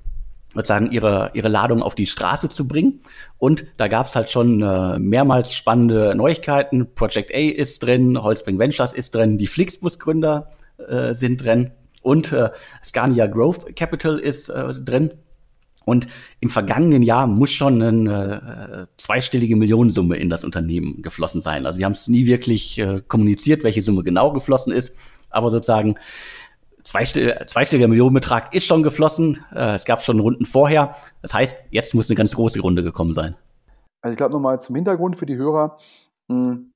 sozusagen 0.54 0.90
ihre, 0.90 1.30
ihre 1.34 1.48
Ladung 1.48 1.82
auf 1.82 1.94
die 1.94 2.06
Straße 2.06 2.48
zu 2.48 2.68
bringen. 2.68 3.00
Und 3.38 3.64
da 3.76 3.88
gab 3.88 4.06
es 4.06 4.16
halt 4.16 4.30
schon 4.30 4.62
äh, 4.62 4.98
mehrmals 4.98 5.52
spannende 5.52 6.14
Neuigkeiten. 6.14 6.94
Project 6.94 7.34
A 7.34 7.38
ist 7.38 7.82
drin, 7.82 8.22
Holzbring 8.22 8.58
Ventures 8.58 8.92
ist 8.92 9.14
drin, 9.14 9.38
die 9.38 9.46
Flixbus-Gründer 9.46 10.50
äh, 10.88 11.14
sind 11.14 11.42
drin 11.42 11.72
und 12.02 12.32
äh, 12.32 12.50
Scania 12.84 13.26
Growth 13.26 13.74
Capital 13.76 14.18
ist 14.18 14.48
äh, 14.48 14.74
drin. 14.74 15.12
Und 15.84 16.06
im 16.38 16.48
vergangenen 16.48 17.02
Jahr 17.02 17.26
muss 17.26 17.50
schon 17.50 17.82
eine 17.82 18.86
äh, 18.88 19.00
zweistellige 19.00 19.56
Millionensumme 19.56 20.16
in 20.16 20.30
das 20.30 20.44
Unternehmen 20.44 21.02
geflossen 21.02 21.40
sein. 21.40 21.66
Also 21.66 21.78
die 21.78 21.84
haben 21.84 21.92
es 21.92 22.06
nie 22.06 22.26
wirklich 22.26 22.78
äh, 22.78 23.02
kommuniziert, 23.06 23.64
welche 23.64 23.82
Summe 23.82 24.04
genau 24.04 24.32
geflossen 24.32 24.72
ist, 24.72 24.94
aber 25.30 25.50
sozusagen 25.50 25.96
zweistelliger 26.84 27.88
Millionenbetrag 27.88 28.54
ist 28.54 28.66
schon 28.66 28.82
geflossen. 28.82 29.44
Äh, 29.54 29.74
es 29.74 29.84
gab 29.84 30.02
schon 30.02 30.20
Runden 30.20 30.46
vorher. 30.46 30.94
Das 31.22 31.34
heißt, 31.34 31.56
jetzt 31.70 31.94
muss 31.94 32.08
eine 32.08 32.16
ganz 32.16 32.34
große 32.34 32.60
Runde 32.60 32.82
gekommen 32.82 33.14
sein. 33.14 33.36
Also 34.02 34.12
ich 34.12 34.16
glaube 34.16 34.32
nochmal 34.32 34.60
zum 34.60 34.74
Hintergrund 34.76 35.16
für 35.16 35.26
die 35.26 35.36
Hörer. 35.36 35.76
Es 35.78 36.10
hm, 36.28 36.72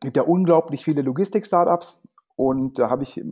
gibt 0.00 0.16
ja 0.16 0.24
unglaublich 0.24 0.84
viele 0.84 1.02
Logistik-Startups 1.02 2.02
und 2.34 2.78
da 2.78 2.90
habe 2.90 3.04
ich 3.04 3.22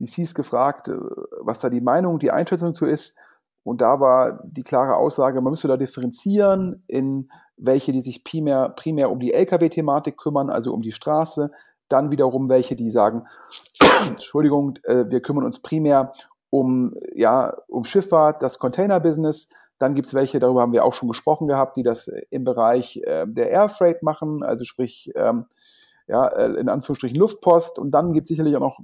VCs 0.00 0.34
gefragt, 0.34 0.88
äh, 0.88 0.96
was 1.42 1.58
da 1.58 1.68
die 1.68 1.80
Meinung, 1.80 2.18
die 2.18 2.30
Einschätzung 2.30 2.74
zu 2.74 2.86
ist. 2.86 3.16
Und 3.64 3.80
da 3.80 3.98
war 3.98 4.42
die 4.44 4.62
klare 4.62 4.96
Aussage, 4.96 5.40
man 5.40 5.50
müsste 5.50 5.68
da 5.68 5.76
differenzieren 5.76 6.84
in 6.86 7.30
welche, 7.56 7.92
die 7.92 8.02
sich 8.02 8.22
primär, 8.22 8.68
primär 8.70 9.10
um 9.10 9.20
die 9.20 9.32
Lkw-Thematik 9.32 10.18
kümmern, 10.18 10.50
also 10.50 10.72
um 10.74 10.82
die 10.82 10.92
Straße, 10.92 11.50
dann 11.88 12.10
wiederum 12.10 12.48
welche, 12.48 12.76
die 12.76 12.90
sagen, 12.90 13.26
Entschuldigung, 14.08 14.78
äh, 14.84 15.04
wir 15.08 15.20
kümmern 15.20 15.44
uns 15.44 15.60
primär 15.60 16.12
um, 16.50 16.94
ja, 17.14 17.56
um 17.68 17.84
Schifffahrt, 17.84 18.42
das 18.42 18.58
Container-Business. 18.58 19.48
Dann 19.78 19.94
gibt 19.94 20.06
es 20.06 20.14
welche, 20.14 20.38
darüber 20.38 20.62
haben 20.62 20.72
wir 20.72 20.84
auch 20.84 20.94
schon 20.94 21.08
gesprochen 21.08 21.48
gehabt, 21.48 21.76
die 21.76 21.82
das 21.82 22.08
im 22.30 22.44
Bereich 22.44 22.98
äh, 23.04 23.26
der 23.26 23.50
Airfreight 23.50 24.02
machen, 24.02 24.42
also 24.42 24.64
sprich, 24.64 25.10
ähm, 25.16 25.46
ja, 26.06 26.26
äh, 26.28 26.52
in 26.52 26.68
Anführungsstrichen 26.68 27.16
Luftpost. 27.16 27.78
Und 27.78 27.90
dann 27.92 28.12
gibt 28.12 28.24
es 28.24 28.28
sicherlich 28.28 28.56
auch 28.56 28.60
noch 28.60 28.78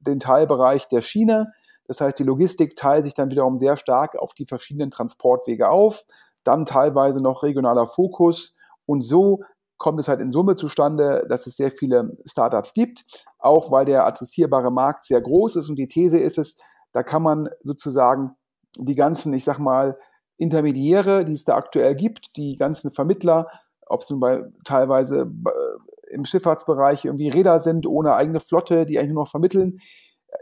den 0.00 0.20
Teilbereich 0.20 0.88
der 0.88 1.00
Schiene. 1.00 1.52
Das 1.88 2.00
heißt, 2.00 2.18
die 2.18 2.24
Logistik 2.24 2.76
teilt 2.76 3.04
sich 3.04 3.14
dann 3.14 3.30
wiederum 3.30 3.58
sehr 3.58 3.76
stark 3.76 4.16
auf 4.16 4.34
die 4.34 4.46
verschiedenen 4.46 4.90
Transportwege 4.90 5.68
auf. 5.68 6.04
Dann 6.44 6.64
teilweise 6.64 7.22
noch 7.22 7.42
regionaler 7.42 7.86
Fokus. 7.86 8.54
Und 8.86 9.02
so 9.02 9.40
kommt 9.78 10.00
es 10.00 10.08
halt 10.08 10.20
in 10.20 10.30
Summe 10.30 10.54
zustande, 10.54 11.26
dass 11.28 11.46
es 11.46 11.56
sehr 11.56 11.70
viele 11.70 12.16
Startups 12.24 12.72
gibt, 12.72 13.04
auch 13.38 13.70
weil 13.70 13.84
der 13.84 14.06
adressierbare 14.06 14.70
Markt 14.70 15.04
sehr 15.04 15.20
groß 15.20 15.56
ist. 15.56 15.68
Und 15.68 15.76
die 15.76 15.88
These 15.88 16.18
ist 16.18 16.38
es, 16.38 16.56
da 16.92 17.02
kann 17.02 17.22
man 17.22 17.48
sozusagen 17.62 18.32
die 18.78 18.94
ganzen, 18.94 19.32
ich 19.34 19.44
sag 19.44 19.58
mal, 19.58 19.98
Intermediäre, 20.38 21.24
die 21.24 21.32
es 21.32 21.44
da 21.44 21.56
aktuell 21.56 21.94
gibt, 21.94 22.36
die 22.36 22.56
ganzen 22.56 22.92
Vermittler, 22.92 23.48
ob 23.86 24.02
es 24.02 24.10
nun 24.10 24.20
bei 24.20 24.44
teilweise 24.64 25.30
im 26.10 26.24
Schifffahrtsbereich 26.24 27.04
irgendwie 27.04 27.28
Räder 27.28 27.58
sind 27.60 27.86
ohne 27.86 28.14
eigene 28.14 28.40
Flotte, 28.40 28.84
die 28.84 28.98
eigentlich 28.98 29.12
nur 29.12 29.24
noch 29.24 29.30
vermitteln, 29.30 29.78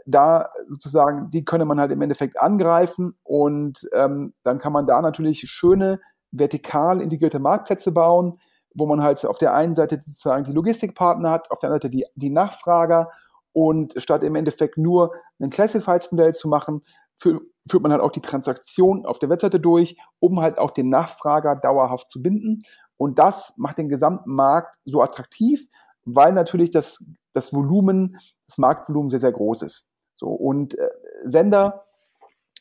da 0.05 0.49
sozusagen, 0.67 1.29
die 1.31 1.45
könne 1.45 1.65
man 1.65 1.79
halt 1.79 1.91
im 1.91 2.01
Endeffekt 2.01 2.39
angreifen 2.39 3.17
und 3.23 3.87
ähm, 3.93 4.33
dann 4.43 4.57
kann 4.57 4.73
man 4.73 4.87
da 4.87 5.01
natürlich 5.01 5.41
schöne 5.47 5.99
vertikal 6.31 7.01
integrierte 7.01 7.39
Marktplätze 7.39 7.91
bauen, 7.91 8.39
wo 8.75 8.85
man 8.85 9.01
halt 9.01 9.25
auf 9.25 9.37
der 9.37 9.53
einen 9.53 9.75
Seite 9.75 9.99
sozusagen 9.99 10.43
die 10.43 10.51
Logistikpartner 10.51 11.31
hat, 11.31 11.49
auf 11.49 11.59
der 11.59 11.69
anderen 11.69 11.81
Seite 11.81 11.89
die, 11.89 12.05
die 12.15 12.29
Nachfrager 12.29 13.09
und 13.53 13.93
statt 13.97 14.21
im 14.23 14.35
Endeffekt 14.35 14.77
nur 14.77 15.13
ein 15.39 15.49
Classifieds-Modell 15.49 16.33
zu 16.33 16.49
machen, 16.49 16.83
für, 17.15 17.39
führt 17.67 17.81
man 17.81 17.93
halt 17.93 18.01
auch 18.01 18.11
die 18.11 18.21
Transaktion 18.21 19.05
auf 19.05 19.17
der 19.17 19.29
Webseite 19.29 19.61
durch, 19.61 19.97
um 20.19 20.41
halt 20.41 20.57
auch 20.57 20.71
den 20.71 20.89
Nachfrager 20.89 21.55
dauerhaft 21.55 22.11
zu 22.11 22.21
binden. 22.21 22.63
Und 22.97 23.17
das 23.17 23.53
macht 23.55 23.77
den 23.77 23.87
gesamten 23.87 24.35
Markt 24.35 24.75
so 24.83 25.01
attraktiv, 25.01 25.67
weil 26.03 26.33
natürlich 26.33 26.71
das, 26.71 27.03
das 27.31 27.53
Volumen, 27.53 28.17
das 28.47 28.57
Marktvolumen 28.57 29.09
sehr, 29.09 29.21
sehr 29.21 29.31
groß 29.31 29.61
ist. 29.63 29.89
So, 30.15 30.27
und 30.27 30.77
äh, 30.77 30.89
Sender, 31.23 31.85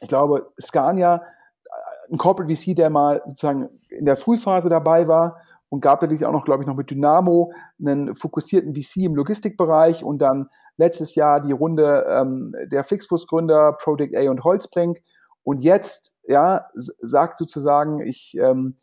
ich 0.00 0.09
glaube, 0.09 0.52
Scania, 0.61 1.16
äh, 1.16 2.12
ein 2.12 2.18
Corporate 2.18 2.54
VC, 2.54 2.75
der 2.76 2.90
mal 2.90 3.23
sozusagen 3.26 3.68
in 3.88 4.04
der 4.04 4.16
Frühphase 4.16 4.68
dabei 4.68 5.09
war 5.09 5.40
und 5.75 5.81
gab 5.81 6.00
natürlich 6.00 6.25
auch 6.25 6.33
noch, 6.33 6.45
glaube 6.45 6.62
ich, 6.62 6.69
noch 6.69 6.76
mit 6.76 6.88
Dynamo 6.88 7.52
einen 7.81 8.14
fokussierten 8.14 8.76
VC 8.76 8.99
im 8.99 9.16
Logistikbereich 9.16 10.04
und 10.04 10.19
dann 10.21 10.49
letztes 10.76 11.16
Jahr 11.16 11.40
die 11.40 11.50
Runde 11.50 12.07
ähm, 12.09 12.54
der 12.66 12.85
Flixbus-Gründer 12.85 13.73
Project 13.73 14.16
A 14.16 14.31
und 14.31 14.45
Holzbrink. 14.45 15.02
Und 15.43 15.64
jetzt 15.64 16.14
ja 16.28 16.66
sagt 16.75 17.38
sozusagen 17.38 18.00
ich 18.00 18.37
ähm, 18.38 18.76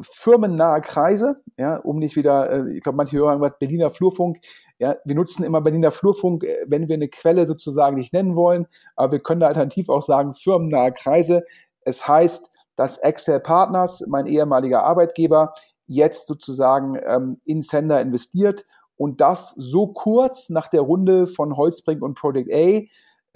firmennahe 0.00 0.80
Kreise, 0.80 1.36
ja, 1.56 1.76
um 1.76 2.00
nicht 2.00 2.16
wieder, 2.16 2.50
äh, 2.50 2.72
ich 2.72 2.80
glaube, 2.80 2.96
manche 2.96 3.16
hören 3.16 3.40
was 3.40 3.56
Berliner 3.60 3.90
Flurfunk, 3.90 4.38
ja, 4.80 4.96
wir 5.04 5.14
nutzen 5.14 5.44
immer 5.44 5.60
Berliner 5.60 5.92
Flurfunk, 5.92 6.42
äh, 6.42 6.64
wenn 6.66 6.88
wir 6.88 6.94
eine 6.94 7.08
Quelle 7.08 7.46
sozusagen 7.46 7.94
nicht 7.94 8.12
nennen 8.12 8.34
wollen, 8.34 8.66
aber 8.96 9.12
wir 9.12 9.20
können 9.20 9.38
da 9.38 9.46
alternativ 9.46 9.88
auch 9.88 10.02
sagen 10.02 10.34
firmennahe 10.34 10.90
Kreise. 10.90 11.44
Es 11.82 12.08
heißt, 12.08 12.50
dass 12.74 12.96
Excel 12.96 13.38
Partners, 13.38 14.04
mein 14.08 14.26
ehemaliger 14.26 14.82
Arbeitgeber, 14.82 15.54
jetzt 15.86 16.26
sozusagen 16.26 16.98
ähm, 17.04 17.40
in 17.44 17.62
Sender 17.62 18.00
investiert 18.00 18.64
und 18.96 19.20
das 19.20 19.50
so 19.56 19.88
kurz 19.88 20.50
nach 20.50 20.68
der 20.68 20.82
Runde 20.82 21.26
von 21.26 21.56
Holzbrink 21.56 22.02
und 22.02 22.14
Project 22.14 22.52
A. 22.52 22.82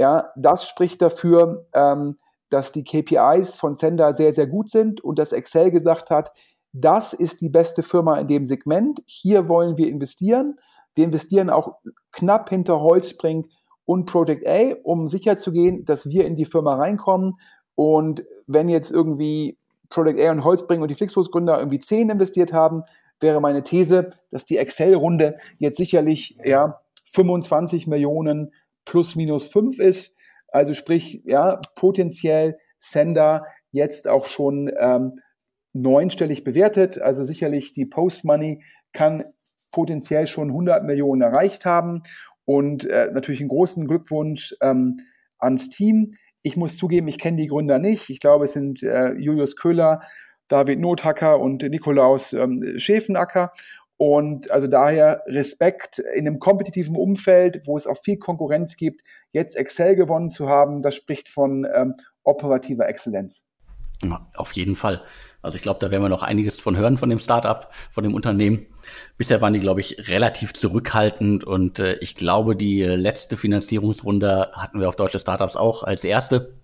Ja, 0.01 0.31
das 0.37 0.67
spricht 0.67 1.03
dafür, 1.03 1.67
ähm, 1.75 2.19
dass 2.51 2.73
die 2.73 2.85
KPIs 2.85 3.57
von 3.57 3.73
Sender 3.73 4.13
sehr, 4.13 4.33
sehr 4.33 4.47
gut 4.47 4.71
sind 4.71 5.03
und 5.03 5.19
dass 5.19 5.33
Excel 5.33 5.71
gesagt 5.71 6.11
hat, 6.11 6.31
das 6.73 7.13
ist 7.13 7.41
die 7.41 7.49
beste 7.49 7.83
Firma 7.83 8.19
in 8.19 8.29
dem 8.29 8.45
Segment. 8.45 9.03
Hier 9.07 9.49
wollen 9.49 9.77
wir 9.77 9.89
investieren. 9.89 10.59
Wir 10.95 11.05
investieren 11.05 11.51
auch 11.51 11.77
knapp 12.13 12.51
hinter 12.51 12.81
Holzbrink 12.81 13.49
und 13.85 14.07
Project 14.07 14.47
A, 14.47 14.75
um 14.83 15.09
sicherzugehen, 15.09 15.85
dass 15.85 16.09
wir 16.09 16.27
in 16.27 16.37
die 16.37 16.45
Firma 16.45 16.77
reinkommen. 16.77 17.41
Und 17.75 18.25
wenn 18.47 18.69
jetzt 18.69 18.93
irgendwie 18.93 19.59
Project 19.91 20.21
A 20.21 20.31
und 20.31 20.45
Holzbrink 20.45 20.83
und 20.83 20.89
die 20.89 20.95
Flixbus-Gründer 20.95 21.59
irgendwie 21.59 21.79
10 21.79 22.11
investiert 22.11 22.53
haben, 22.53 22.85
wäre 23.21 23.41
meine 23.41 23.63
These, 23.63 24.11
dass 24.31 24.45
die 24.45 24.59
Excel-Runde 24.59 25.37
jetzt 25.59 25.77
sicherlich 25.77 26.39
ja, 26.45 26.81
25 27.05 27.87
Millionen 27.87 28.53
plus 28.85 29.17
minus 29.17 29.47
5 29.47 29.79
ist. 29.79 30.17
Also 30.49 30.75
sprich, 30.75 31.23
ja, 31.25 31.61
potenziell 31.75 32.59
Sender 32.79 33.45
jetzt 33.71 34.09
auch 34.09 34.27
schon 34.27 34.71
ähm, 34.79 35.21
neunstellig 35.73 36.45
bewertet. 36.45 37.01
Also 37.01 37.25
sicherlich 37.25 37.73
die 37.73 37.87
Post-Money 37.87 38.63
kann 38.93 39.25
potenziell 39.73 40.27
schon 40.27 40.49
100 40.49 40.85
Millionen 40.85 41.23
erreicht 41.23 41.65
haben. 41.65 42.03
Und 42.45 42.87
äh, 42.87 43.11
natürlich 43.13 43.41
einen 43.41 43.51
großen 43.51 43.87
Glückwunsch 43.87 44.55
ähm, 44.63 44.97
ans 45.39 45.69
Team. 45.69 46.13
Ich 46.43 46.57
muss 46.57 46.77
zugeben, 46.77 47.09
ich 47.09 47.19
kenne 47.19 47.39
die 47.39 47.49
Gründer 47.49 47.79
nicht. 47.79 48.11
Ich 48.11 48.21
glaube, 48.21 48.45
es 48.45 48.53
sind 48.53 48.83
äh, 48.83 49.13
Julius 49.13 49.57
Köhler, 49.57 50.01
David 50.49 50.81
Nothacker 50.81 51.41
und 51.41 51.63
Nikolaus 51.63 52.33
ähm, 52.33 52.75
Schäfenacker. 52.77 53.53
Und 53.97 54.53
also 54.53 54.69
daher 54.69 55.23
Respekt 55.27 55.99
in 55.99 56.27
einem 56.29 56.39
kompetitiven 56.39 56.97
Umfeld, 56.97 57.67
wo 57.67 57.77
es 57.77 57.89
auch 57.89 57.99
viel 58.01 58.17
Konkurrenz 58.17 58.77
gibt, 58.77 59.03
jetzt 59.31 59.57
Excel 59.57 59.97
gewonnen 59.97 60.29
zu 60.29 60.49
haben, 60.49 60.83
das 60.83 60.95
spricht 60.95 61.29
von 61.29 61.67
ähm, 61.75 61.95
operativer 62.23 62.89
Exzellenz. 62.89 63.48
Auf 64.35 64.53
jeden 64.53 64.77
Fall. 64.77 65.03
Also 65.43 65.57
ich 65.57 65.63
glaube, 65.63 65.81
da 65.81 65.91
werden 65.91 66.03
wir 66.03 66.09
noch 66.09 66.23
einiges 66.23 66.61
von 66.61 66.77
hören 66.77 66.99
von 66.99 67.11
dem 67.11 67.19
Startup, 67.19 67.69
von 67.91 68.05
dem 68.05 68.15
Unternehmen. 68.15 68.67
Bisher 69.17 69.41
waren 69.41 69.53
die, 69.53 69.61
glaube 69.61 69.81
ich, 69.81 70.09
relativ 70.09 70.53
zurückhaltend 70.53 71.45
und 71.45 71.79
äh, 71.79 71.95
ich 71.95 72.17
glaube, 72.17 72.57
die 72.57 72.83
letzte 72.83 73.37
Finanzierungsrunde 73.37 74.51
hatten 74.53 74.81
wir 74.81 74.89
auf 74.89 74.97
deutsche 74.97 75.19
Startups 75.19 75.57
auch 75.57 75.83
als 75.85 76.05
erste 76.05 76.55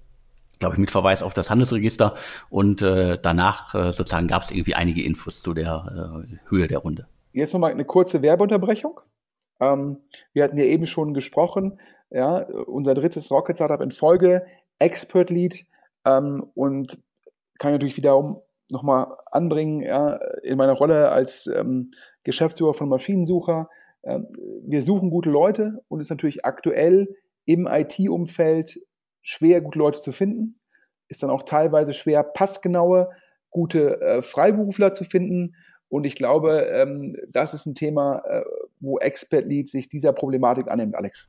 glaube 0.60 0.76
ich, 0.76 0.78
mit 0.78 0.90
Verweis 0.92 1.22
auf 1.22 1.34
das 1.34 1.50
Handelsregister. 1.50 2.14
Und 2.48 2.80
äh, 2.80 3.18
danach 3.20 3.74
äh, 3.74 3.92
sozusagen 3.92 4.28
gab 4.28 4.42
es 4.42 4.50
irgendwie 4.50 4.74
einige 4.74 5.02
Infos 5.02 5.42
zu 5.42 5.52
der 5.52 6.24
äh, 6.24 6.36
Höhe 6.48 6.68
der 6.68 6.78
Runde. 6.78 7.06
Jetzt 7.32 7.52
nochmal 7.52 7.72
eine 7.72 7.84
kurze 7.84 8.22
Werbeunterbrechung. 8.22 9.00
Ähm, 9.60 9.98
wir 10.32 10.44
hatten 10.44 10.56
ja 10.56 10.64
eben 10.64 10.86
schon 10.86 11.12
gesprochen, 11.12 11.80
ja, 12.10 12.38
unser 12.38 12.94
drittes 12.94 13.30
Rocket 13.30 13.56
Startup 13.56 13.80
in 13.80 13.90
Folge, 13.90 14.46
Expert 14.78 15.30
Lead. 15.30 15.66
Ähm, 16.04 16.46
und 16.54 16.98
kann 17.58 17.70
ich 17.70 17.74
natürlich 17.74 17.96
wiederum 17.96 18.40
nochmal 18.70 19.16
anbringen, 19.30 19.82
ja, 19.82 20.18
in 20.42 20.56
meiner 20.56 20.72
Rolle 20.72 21.10
als 21.10 21.46
ähm, 21.46 21.90
Geschäftsführer 22.24 22.74
von 22.74 22.88
Maschinensucher. 22.88 23.68
Ähm, 24.02 24.26
wir 24.66 24.82
suchen 24.82 25.10
gute 25.10 25.30
Leute 25.30 25.82
und 25.88 26.00
ist 26.00 26.10
natürlich 26.10 26.44
aktuell 26.44 27.08
im 27.44 27.66
IT-Umfeld 27.66 28.80
schwer, 29.22 29.60
gute 29.60 29.78
Leute 29.78 30.00
zu 30.00 30.12
finden. 30.12 30.60
Ist 31.08 31.22
dann 31.22 31.30
auch 31.30 31.42
teilweise 31.42 31.92
schwer, 31.92 32.22
passgenaue, 32.22 33.10
gute 33.50 34.00
äh, 34.00 34.22
Freiberufler 34.22 34.92
zu 34.92 35.04
finden. 35.04 35.54
Und 35.88 36.04
ich 36.04 36.16
glaube, 36.16 36.66
ähm, 36.74 37.16
das 37.32 37.54
ist 37.54 37.66
ein 37.66 37.74
Thema, 37.74 38.22
äh, 38.26 38.42
wo 38.80 38.98
Expert 38.98 39.46
Lead 39.46 39.68
sich 39.68 39.88
dieser 39.88 40.12
Problematik 40.12 40.70
annimmt, 40.70 40.96
Alex. 40.96 41.28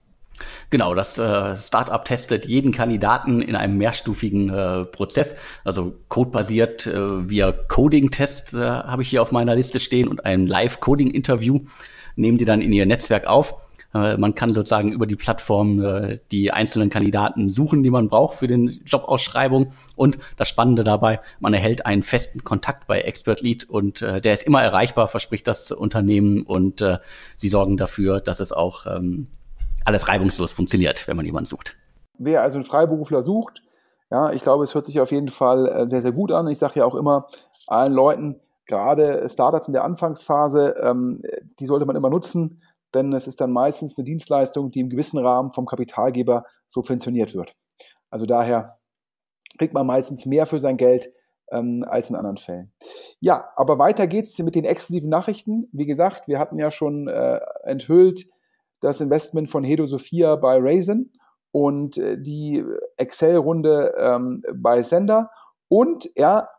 Genau, 0.70 0.94
das 0.94 1.18
äh, 1.18 1.56
Startup 1.58 2.04
testet 2.04 2.46
jeden 2.46 2.72
Kandidaten 2.72 3.42
in 3.42 3.56
einem 3.56 3.78
mehrstufigen 3.78 4.50
äh, 4.50 4.86
Prozess, 4.86 5.36
also 5.64 5.96
codebasiert 6.10 6.88
äh, 6.88 7.30
via 7.30 7.52
Coding-Test 7.52 8.54
äh, 8.54 8.58
habe 8.58 9.02
ich 9.02 9.10
hier 9.10 9.22
auf 9.22 9.32
meiner 9.32 9.56
Liste 9.56 9.80
stehen 9.80 10.08
und 10.08 10.26
ein 10.26 10.48
Live-Coding-Interview 10.48 11.62
nehmen 12.16 12.38
die 12.38 12.46
dann 12.46 12.62
in 12.62 12.74
ihr 12.74 12.86
Netzwerk 12.86 13.28
auf. 13.28 13.56
Äh, 13.94 14.18
man 14.18 14.36
kann 14.36 14.54
sozusagen 14.54 14.92
über 14.92 15.08
die 15.08 15.16
Plattform 15.16 15.84
äh, 15.84 16.20
die 16.32 16.52
einzelnen 16.52 16.90
Kandidaten 16.90 17.50
suchen, 17.50 17.82
die 17.82 17.90
man 17.90 18.10
braucht 18.10 18.36
für 18.36 18.48
den 18.48 18.82
Jobausschreibung. 18.86 19.72
Und 19.96 20.18
das 20.38 20.50
Spannende 20.50 20.84
dabei, 20.84 21.22
man 21.40 21.54
erhält 21.54 21.86
einen 21.86 22.04
festen 22.04 22.44
Kontakt 22.44 22.88
bei 22.88 23.02
Expert 23.02 23.42
Lead 23.42 23.64
und 23.64 24.02
äh, 24.02 24.22
der 24.22 24.34
ist 24.34 24.44
immer 24.44 24.62
erreichbar, 24.62 25.08
verspricht 25.08 25.48
das 25.48 25.72
Unternehmen. 25.72 26.44
Und 26.44 26.84
sie 27.38 27.50
sorgen 27.50 27.78
dafür, 27.78 28.20
dass 28.20 28.40
es 28.40 28.52
auch 28.52 28.86
ähm, 28.86 29.28
alles 29.86 30.08
reibungslos 30.08 30.52
funktioniert, 30.52 31.08
wenn 31.08 31.18
man 31.18 31.26
jemanden 31.26 31.48
sucht. 31.48 31.78
Wer 32.18 32.42
also 32.42 32.58
einen 32.58 32.66
Freiberufler 32.66 33.22
sucht, 33.22 33.62
ja, 34.12 34.32
ich 34.32 34.42
glaube, 34.42 34.64
es 34.64 34.76
hört 34.76 34.86
sich 34.86 35.00
auf 35.00 35.12
jeden 35.12 35.30
Fall 35.30 35.90
sehr, 35.90 36.02
sehr 36.02 36.12
gut 36.12 36.32
an. 36.32 36.48
Ich 36.48 36.60
sage 36.60 36.80
ja 36.80 36.86
auch 36.86 36.96
immer 36.96 37.28
allen 37.68 37.92
Leuten, 37.92 38.40
gerade 38.68 39.28
Startups 39.28 39.68
in 39.68 39.74
der 39.74 39.84
Anfangsphase, 39.84 40.76
ähm, 40.82 41.22
die 41.60 41.66
sollte 41.66 41.86
man 41.86 41.96
immer 41.96 42.10
nutzen 42.10 42.62
denn 42.96 43.14
es 43.14 43.28
ist 43.28 43.42
dann 43.42 43.52
meistens 43.52 43.98
eine 43.98 44.06
Dienstleistung, 44.06 44.72
die 44.72 44.80
im 44.80 44.90
gewissen 44.90 45.20
Rahmen 45.20 45.54
vom 45.54 45.66
Kapitalgeber 45.66 46.46
subventioniert 46.66 47.36
wird. 47.36 47.54
Also 48.10 48.26
daher 48.26 48.80
kriegt 49.58 49.74
man 49.74 49.86
meistens 49.86 50.26
mehr 50.26 50.46
für 50.46 50.60
sein 50.60 50.78
Geld 50.78 51.12
ähm, 51.52 51.86
als 51.88 52.10
in 52.10 52.16
anderen 52.16 52.38
Fällen. 52.38 52.72
Ja, 53.20 53.50
aber 53.56 53.78
weiter 53.78 54.08
geht's 54.08 54.38
mit 54.40 54.56
den 54.56 54.66
exklusiven 54.66 55.10
Nachrichten. 55.10 55.68
Wie 55.72 55.86
gesagt, 55.86 56.28
wir 56.28 56.40
hatten 56.40 56.58
ja 56.58 56.72
schon 56.72 57.08
äh, 57.08 57.40
enthüllt, 57.64 58.26
das 58.86 59.02
Investment 59.02 59.50
von 59.50 59.64
Hedo 59.64 59.88
Sophia 59.88 60.36
bei 60.36 60.58
Raisin 60.60 61.12
und 61.52 61.98
äh, 61.98 62.20
die 62.20 62.64
Excel-Runde 62.98 63.96
ähm, 63.98 64.44
bei 64.54 64.84
Sender. 64.84 65.32
Und 65.68 66.08
ja, 66.16 66.50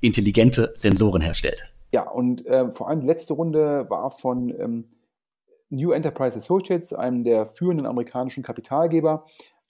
intelligente 0.00 0.74
Sensoren 0.76 1.22
herstellt. 1.22 1.62
Ja, 1.92 2.08
und 2.08 2.44
äh, 2.46 2.72
vor 2.72 2.88
allem 2.88 3.00
die 3.00 3.06
letzte 3.06 3.34
Runde 3.34 3.86
war 3.88 4.10
von 4.10 4.52
ähm, 4.58 4.84
New 5.70 5.92
Enterprise 5.92 6.36
Associates, 6.36 6.92
einem 6.92 7.22
der 7.22 7.46
führenden 7.46 7.86
amerikanischen 7.86 8.42
Kapitalgeber. 8.42 9.24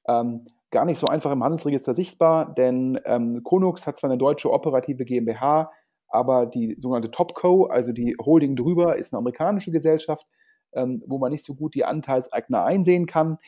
Ähm, 0.09 0.47
gar 0.71 0.85
nicht 0.87 0.99
so 0.99 1.07
einfach 1.07 1.31
im 1.31 1.45
Handelsregister 1.45 1.95
sichtbar, 1.95 2.53
denn 2.53 2.99
ähm, 3.05 3.43
Konux 3.43 3.87
hat 3.87 3.99
zwar 3.99 4.11
eine 4.11 4.19
deutsche 4.19 4.51
operative 4.51 5.05
GmbH, 5.05 5.71
aber 6.13 6.47
die 6.47 6.77
sogenannte 6.79 7.11
Topco, 7.11 7.67
also 7.67 7.93
die 7.93 8.17
Holding 8.21 8.55
drüber, 8.55 8.97
ist 8.97 9.13
eine 9.13 9.19
amerikanische 9.19 9.71
Gesellschaft, 9.71 10.27
ähm, 10.75 11.03
wo 11.07 11.19
man 11.19 11.33
nicht 11.33 11.45
so 11.45 11.55
gut 11.55 11.75
die 11.75 11.85
Anteilseigner 11.85 12.65
einsehen 12.65 13.07
kann. 13.07 13.39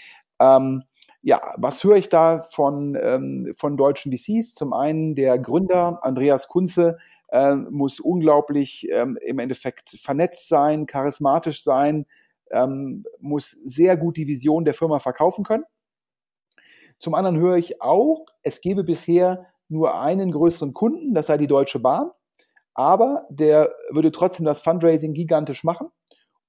Ähm, 0.40 0.84
ja, 1.20 1.40
was 1.56 1.84
höre 1.84 1.96
ich 1.96 2.08
da 2.08 2.40
von, 2.40 2.98
ähm, 3.00 3.52
von 3.56 3.76
deutschen 3.76 4.12
VCs? 4.12 4.54
Zum 4.54 4.72
einen 4.72 5.14
der 5.14 5.38
Gründer 5.38 6.00
Andreas 6.02 6.48
Kunze 6.48 6.98
äh, 7.28 7.54
muss 7.54 8.00
unglaublich 8.00 8.88
ähm, 8.90 9.18
im 9.20 9.38
Endeffekt 9.38 9.98
vernetzt 10.00 10.48
sein, 10.48 10.86
charismatisch 10.86 11.62
sein, 11.62 12.06
ähm, 12.50 13.04
muss 13.20 13.50
sehr 13.50 13.96
gut 13.96 14.16
die 14.16 14.26
Vision 14.26 14.64
der 14.64 14.74
Firma 14.74 14.98
verkaufen 14.98 15.44
können. 15.44 15.64
Zum 16.98 17.14
anderen 17.14 17.38
höre 17.38 17.56
ich 17.56 17.82
auch, 17.82 18.26
es 18.42 18.60
gebe 18.60 18.84
bisher 18.84 19.46
nur 19.68 20.00
einen 20.00 20.30
größeren 20.30 20.72
Kunden, 20.72 21.14
das 21.14 21.26
sei 21.26 21.36
die 21.36 21.46
Deutsche 21.46 21.80
Bahn 21.80 22.10
aber 22.74 23.26
der 23.30 23.74
würde 23.90 24.10
trotzdem 24.10 24.44
das 24.44 24.62
Fundraising 24.62 25.14
gigantisch 25.14 25.64
machen. 25.64 25.88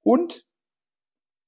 Und 0.04 0.46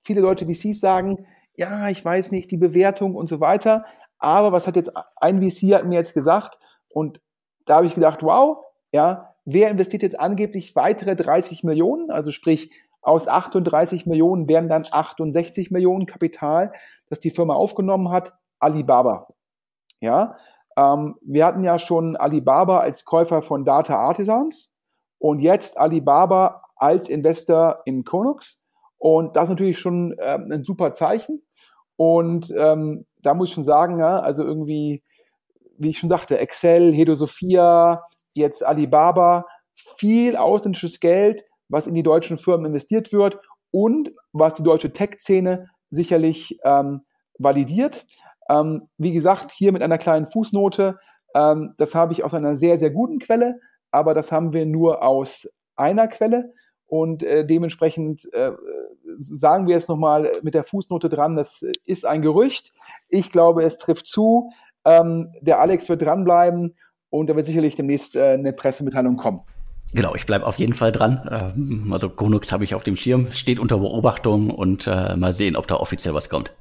viele 0.02 0.22
Leute 0.22 0.46
VCs 0.46 0.80
sagen, 0.80 1.28
ja, 1.56 1.90
ich 1.90 2.04
weiß 2.04 2.32
nicht, 2.32 2.52
die 2.52 2.58
Bewertung 2.58 3.16
und 3.16 3.28
so 3.28 3.40
weiter. 3.40 3.84
Aber 4.20 4.52
was 4.52 4.68
hat 4.68 4.76
jetzt 4.76 4.92
ein 5.18 5.42
VC 5.42 5.74
hat 5.74 5.86
mir 5.86 5.96
jetzt 5.96 6.14
gesagt 6.14 6.60
und 6.90 7.22
da 7.66 7.78
habe 7.78 7.88
ich 7.88 7.94
gedacht, 7.94 8.24
wow, 8.24 8.64
ja, 8.92 9.36
wer 9.46 9.70
investiert 9.70 10.04
jetzt 10.04 10.20
angeblich 10.20 10.76
weitere 10.76 11.16
30 11.16 11.64
Millionen? 11.64 12.10
Also 12.10 12.32
sprich, 12.32 12.72
aus 13.02 13.28
38 13.28 14.06
Millionen 14.06 14.48
werden 14.48 14.70
dann 14.70 14.86
68 14.90 15.72
Millionen 15.72 16.06
Kapital, 16.06 16.74
das 17.10 17.20
die 17.20 17.30
Firma 17.30 17.54
aufgenommen 17.54 18.10
hat, 18.12 18.34
Alibaba. 18.60 19.28
Ja, 20.00 20.38
ähm, 20.78 21.16
wir 21.22 21.46
hatten 21.46 21.64
ja 21.64 21.80
schon 21.80 22.16
Alibaba 22.16 22.80
als 22.80 23.04
Käufer 23.04 23.42
von 23.42 23.66
Data 23.66 23.96
Artisans 23.96 24.72
und 25.18 25.40
jetzt 25.40 25.80
Alibaba 25.80 26.62
als 26.76 27.10
Investor 27.10 27.82
in 27.86 28.04
Konux. 28.04 28.62
Und 29.00 29.36
das 29.36 29.46
ist 29.46 29.50
natürlich 29.50 29.80
schon 29.80 30.16
ähm, 30.20 30.52
ein 30.52 30.64
super 30.64 30.94
Zeichen. 30.94 31.42
Und 31.96 32.54
ähm, 32.56 33.04
da 33.18 33.34
muss 33.34 33.50
ich 33.50 33.56
schon 33.56 33.64
sagen, 33.64 33.98
ja, 34.00 34.20
also 34.20 34.44
irgendwie, 34.44 35.04
wie 35.78 35.90
ich 35.90 35.98
schon 35.98 36.10
sagte, 36.10 36.38
Excel, 36.38 36.94
Hedo 36.94 37.16
Sophia, 37.16 38.04
jetzt 38.36 38.64
Alibaba, 38.64 39.46
viel 39.74 40.36
ausländisches 40.36 41.00
Geld, 41.00 41.44
was 41.70 41.88
in 41.88 41.96
die 41.96 42.04
deutschen 42.04 42.38
Firmen 42.38 42.68
investiert 42.68 43.12
wird 43.12 43.40
und 43.72 44.12
was 44.32 44.54
die 44.54 44.64
deutsche 44.64 44.92
Tech-Szene 44.92 45.70
sicherlich 45.90 46.60
ähm, 46.64 47.02
validiert. 47.40 48.06
Ähm, 48.50 48.88
wie 48.98 49.14
gesagt, 49.14 49.52
hier 49.52 49.72
mit 49.72 49.82
einer 49.82 49.98
kleinen 49.98 50.26
Fußnote. 50.26 50.98
Ähm, 51.36 51.74
das 51.78 51.96
habe 51.96 52.14
ich 52.14 52.24
aus 52.24 52.34
einer 52.34 52.56
sehr, 52.56 52.78
sehr 52.78 52.92
guten 52.92 53.20
Quelle, 53.20 53.60
aber 53.92 54.14
das 54.14 54.32
haben 54.32 54.54
wir 54.54 54.66
nur 54.66 55.04
aus 55.04 55.50
einer 55.76 56.08
Quelle. 56.08 56.54
Und 56.88 57.22
äh, 57.22 57.46
dementsprechend 57.46 58.28
äh, 58.34 58.52
sagen 59.20 59.68
wir 59.68 59.76
es 59.76 59.90
nochmal 59.90 60.32
mit 60.42 60.54
der 60.54 60.64
Fußnote 60.64 61.10
dran, 61.10 61.36
das 61.36 61.66
ist 61.86 62.06
ein 62.06 62.22
Gerücht. 62.22 62.72
Ich 63.10 63.30
glaube, 63.30 63.64
es 63.64 63.78
trifft 63.78 64.06
zu. 64.06 64.52
Ähm, 64.86 65.34
der 65.42 65.60
Alex 65.60 65.90
wird 65.90 66.02
dranbleiben 66.02 66.78
und 67.10 67.30
da 67.30 67.36
wird 67.36 67.46
sicherlich 67.46 67.76
demnächst 67.76 68.16
äh, 68.16 68.30
eine 68.30 68.54
Pressemitteilung 68.54 69.18
kommen. 69.18 69.42
Genau, 69.94 70.16
ich 70.16 70.26
bleibe 70.26 70.46
auf 70.46 70.58
jeden 70.58 70.74
Fall 70.74 70.92
dran. 70.94 71.28
Ähm, 71.30 71.92
also 71.92 72.10
Konux 72.10 72.52
habe 72.52 72.64
ich 72.64 72.74
auf 72.74 72.84
dem 72.84 72.96
Schirm, 72.96 73.32
steht 73.32 73.60
unter 73.60 73.80
Beobachtung 73.80 74.50
und 74.50 74.88
äh, 74.88 75.16
mal 75.18 75.34
sehen, 75.34 75.58
ob 75.58 75.68
da 75.68 75.76
offiziell 75.76 76.14
was 76.14 76.30
kommt. 76.30 76.54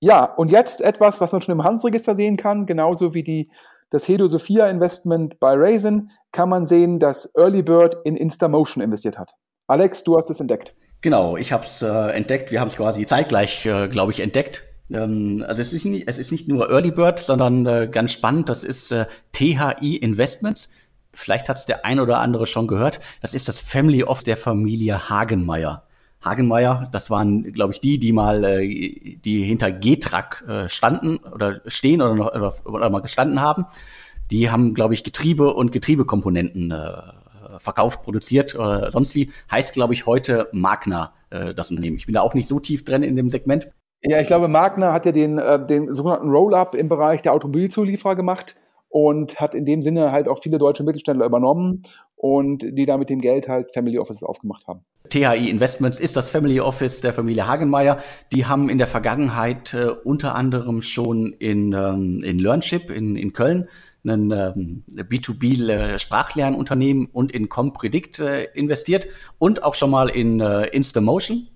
Ja, 0.00 0.24
und 0.24 0.50
jetzt 0.50 0.82
etwas, 0.82 1.20
was 1.20 1.32
man 1.32 1.40
schon 1.40 1.52
im 1.52 1.64
Handelsregister 1.64 2.14
sehen 2.14 2.36
kann, 2.36 2.66
genauso 2.66 3.14
wie 3.14 3.22
die, 3.22 3.48
das 3.90 4.06
Hedo 4.06 4.26
Sophia 4.26 4.68
Investment 4.68 5.40
bei 5.40 5.54
Raisin, 5.54 6.10
kann 6.32 6.48
man 6.48 6.64
sehen, 6.64 6.98
dass 6.98 7.32
Early 7.36 7.62
Bird 7.62 7.96
in 8.04 8.16
Instamotion 8.16 8.82
investiert 8.82 9.18
hat. 9.18 9.32
Alex, 9.66 10.04
du 10.04 10.16
hast 10.16 10.30
es 10.30 10.40
entdeckt. 10.40 10.74
Genau, 11.02 11.36
ich 11.36 11.52
habe 11.52 11.64
es 11.64 11.82
äh, 11.82 12.10
entdeckt. 12.10 12.50
Wir 12.50 12.60
haben 12.60 12.68
es 12.68 12.76
quasi 12.76 13.06
zeitgleich, 13.06 13.64
äh, 13.66 13.88
glaube 13.88 14.12
ich, 14.12 14.20
entdeckt. 14.20 14.62
Ähm, 14.90 15.44
also 15.46 15.62
es 15.62 15.72
ist, 15.72 15.84
nicht, 15.84 16.08
es 16.08 16.18
ist 16.18 16.32
nicht 16.32 16.48
nur 16.48 16.70
Early 16.70 16.90
Bird, 16.90 17.18
sondern 17.18 17.66
äh, 17.66 17.88
ganz 17.90 18.12
spannend, 18.12 18.48
das 18.48 18.64
ist 18.64 18.92
äh, 18.92 19.06
THI 19.32 19.96
Investments. 19.96 20.68
Vielleicht 21.12 21.48
hat 21.48 21.58
es 21.58 21.66
der 21.66 21.84
ein 21.84 21.98
oder 21.98 22.18
andere 22.18 22.46
schon 22.46 22.66
gehört. 22.66 23.00
Das 23.22 23.34
ist 23.34 23.48
das 23.48 23.58
Family 23.58 24.04
of 24.04 24.22
der 24.22 24.36
Familie 24.36 25.08
Hagenmeier. 25.08 25.84
Hagenmeier, 26.22 26.88
das 26.92 27.10
waren, 27.10 27.52
glaube 27.52 27.72
ich, 27.72 27.80
die, 27.80 27.98
die 27.98 28.12
mal, 28.12 28.44
äh, 28.44 29.16
die 29.16 29.42
hinter 29.42 29.70
Getrak 29.70 30.44
äh, 30.48 30.68
standen 30.68 31.18
oder 31.18 31.60
stehen 31.66 32.02
oder 32.02 32.14
noch 32.14 32.64
oder, 32.64 32.90
mal 32.90 33.00
gestanden 33.00 33.40
haben. 33.40 33.66
Die 34.30 34.50
haben, 34.50 34.74
glaube 34.74 34.94
ich, 34.94 35.04
Getriebe 35.04 35.54
und 35.54 35.70
Getriebekomponenten 35.70 36.72
äh, 36.72 37.58
verkauft, 37.58 38.02
produziert 38.02 38.54
oder 38.54 38.90
sonst 38.90 39.14
wie. 39.14 39.30
Heißt, 39.50 39.72
glaube 39.72 39.94
ich, 39.94 40.06
heute 40.06 40.48
Magna, 40.52 41.12
äh, 41.30 41.54
das 41.54 41.70
Unternehmen. 41.70 41.96
Ich 41.96 42.06
bin 42.06 42.14
da 42.14 42.22
auch 42.22 42.34
nicht 42.34 42.48
so 42.48 42.58
tief 42.58 42.84
drin 42.84 43.02
in 43.02 43.16
dem 43.16 43.28
Segment. 43.28 43.70
Ja, 44.02 44.20
ich 44.20 44.26
glaube, 44.26 44.48
Magna 44.48 44.92
hat 44.92 45.06
ja 45.06 45.12
den, 45.12 45.38
äh, 45.38 45.64
den 45.64 45.92
sogenannten 45.92 46.30
Roll-up 46.30 46.74
im 46.74 46.88
Bereich 46.88 47.22
der 47.22 47.32
Automobilzulieferer 47.32 48.16
gemacht 48.16 48.56
und 48.88 49.40
hat 49.40 49.54
in 49.54 49.64
dem 49.64 49.82
Sinne 49.82 50.12
halt 50.12 50.28
auch 50.28 50.38
viele 50.38 50.58
deutsche 50.58 50.84
Mittelständler 50.84 51.26
übernommen 51.26 51.82
und 52.16 52.62
die 52.62 52.86
da 52.86 52.96
mit 52.96 53.10
dem 53.10 53.20
Geld 53.20 53.48
halt 53.48 53.72
Family 53.72 53.98
Offices 53.98 54.22
aufgemacht 54.22 54.66
haben. 54.66 54.80
THI 55.10 55.48
Investments 55.48 56.00
ist 56.00 56.16
das 56.16 56.30
Family 56.30 56.60
Office 56.60 57.00
der 57.00 57.12
Familie 57.12 57.46
Hagenmeier. 57.46 57.98
Die 58.32 58.46
haben 58.46 58.68
in 58.68 58.78
der 58.78 58.88
Vergangenheit 58.88 59.74
äh, 59.74 59.90
unter 60.04 60.34
anderem 60.34 60.82
schon 60.82 61.32
in, 61.34 61.72
ähm, 61.72 62.22
in 62.24 62.38
Learnship 62.38 62.90
in, 62.90 63.16
in 63.16 63.32
Köln 63.32 63.68
ein 64.06 64.30
ähm, 64.30 64.84
B2B-Sprachlernunternehmen 64.94 67.06
und 67.06 67.32
in 67.32 67.48
Compredict 67.48 68.20
äh, 68.20 68.44
investiert 68.54 69.08
und 69.38 69.62
auch 69.62 69.74
schon 69.74 69.90
mal 69.90 70.08
in 70.08 70.40
äh, 70.40 70.66
Instamotion. 70.68 71.48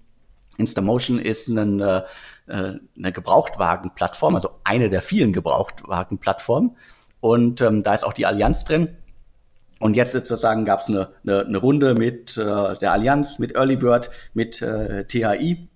Instamotion 0.59 1.18
ist 1.18 1.49
ein, 1.49 1.81
äh, 1.81 2.03
äh 2.49 2.75
eine 2.99 3.12
Gebrauchtwagenplattform, 3.12 4.35
also 4.35 4.51
eine 4.64 4.90
der 4.90 5.03
vielen 5.03 5.33
Gebrauchtwagenplattformen. 5.33 6.77
Und 7.20 7.61
ähm, 7.61 7.85
da 7.85 7.94
ist 7.94 8.05
auch 8.05 8.12
die 8.12 8.27
Allianz 8.27 8.64
drin. 8.64 8.96
Und 9.81 9.97
jetzt 9.97 10.12
sozusagen 10.12 10.64
gab 10.64 10.81
es 10.81 10.88
eine, 10.88 11.09
eine, 11.27 11.47
eine 11.47 11.59
Runde 11.59 11.95
mit 11.95 12.37
äh, 12.37 12.77
der 12.77 12.93
Allianz, 12.93 13.38
mit 13.38 13.57
Early 13.57 13.77
Bird, 13.77 14.11
mit 14.35 14.61
äh, 14.62 15.05
THI. 15.07 15.69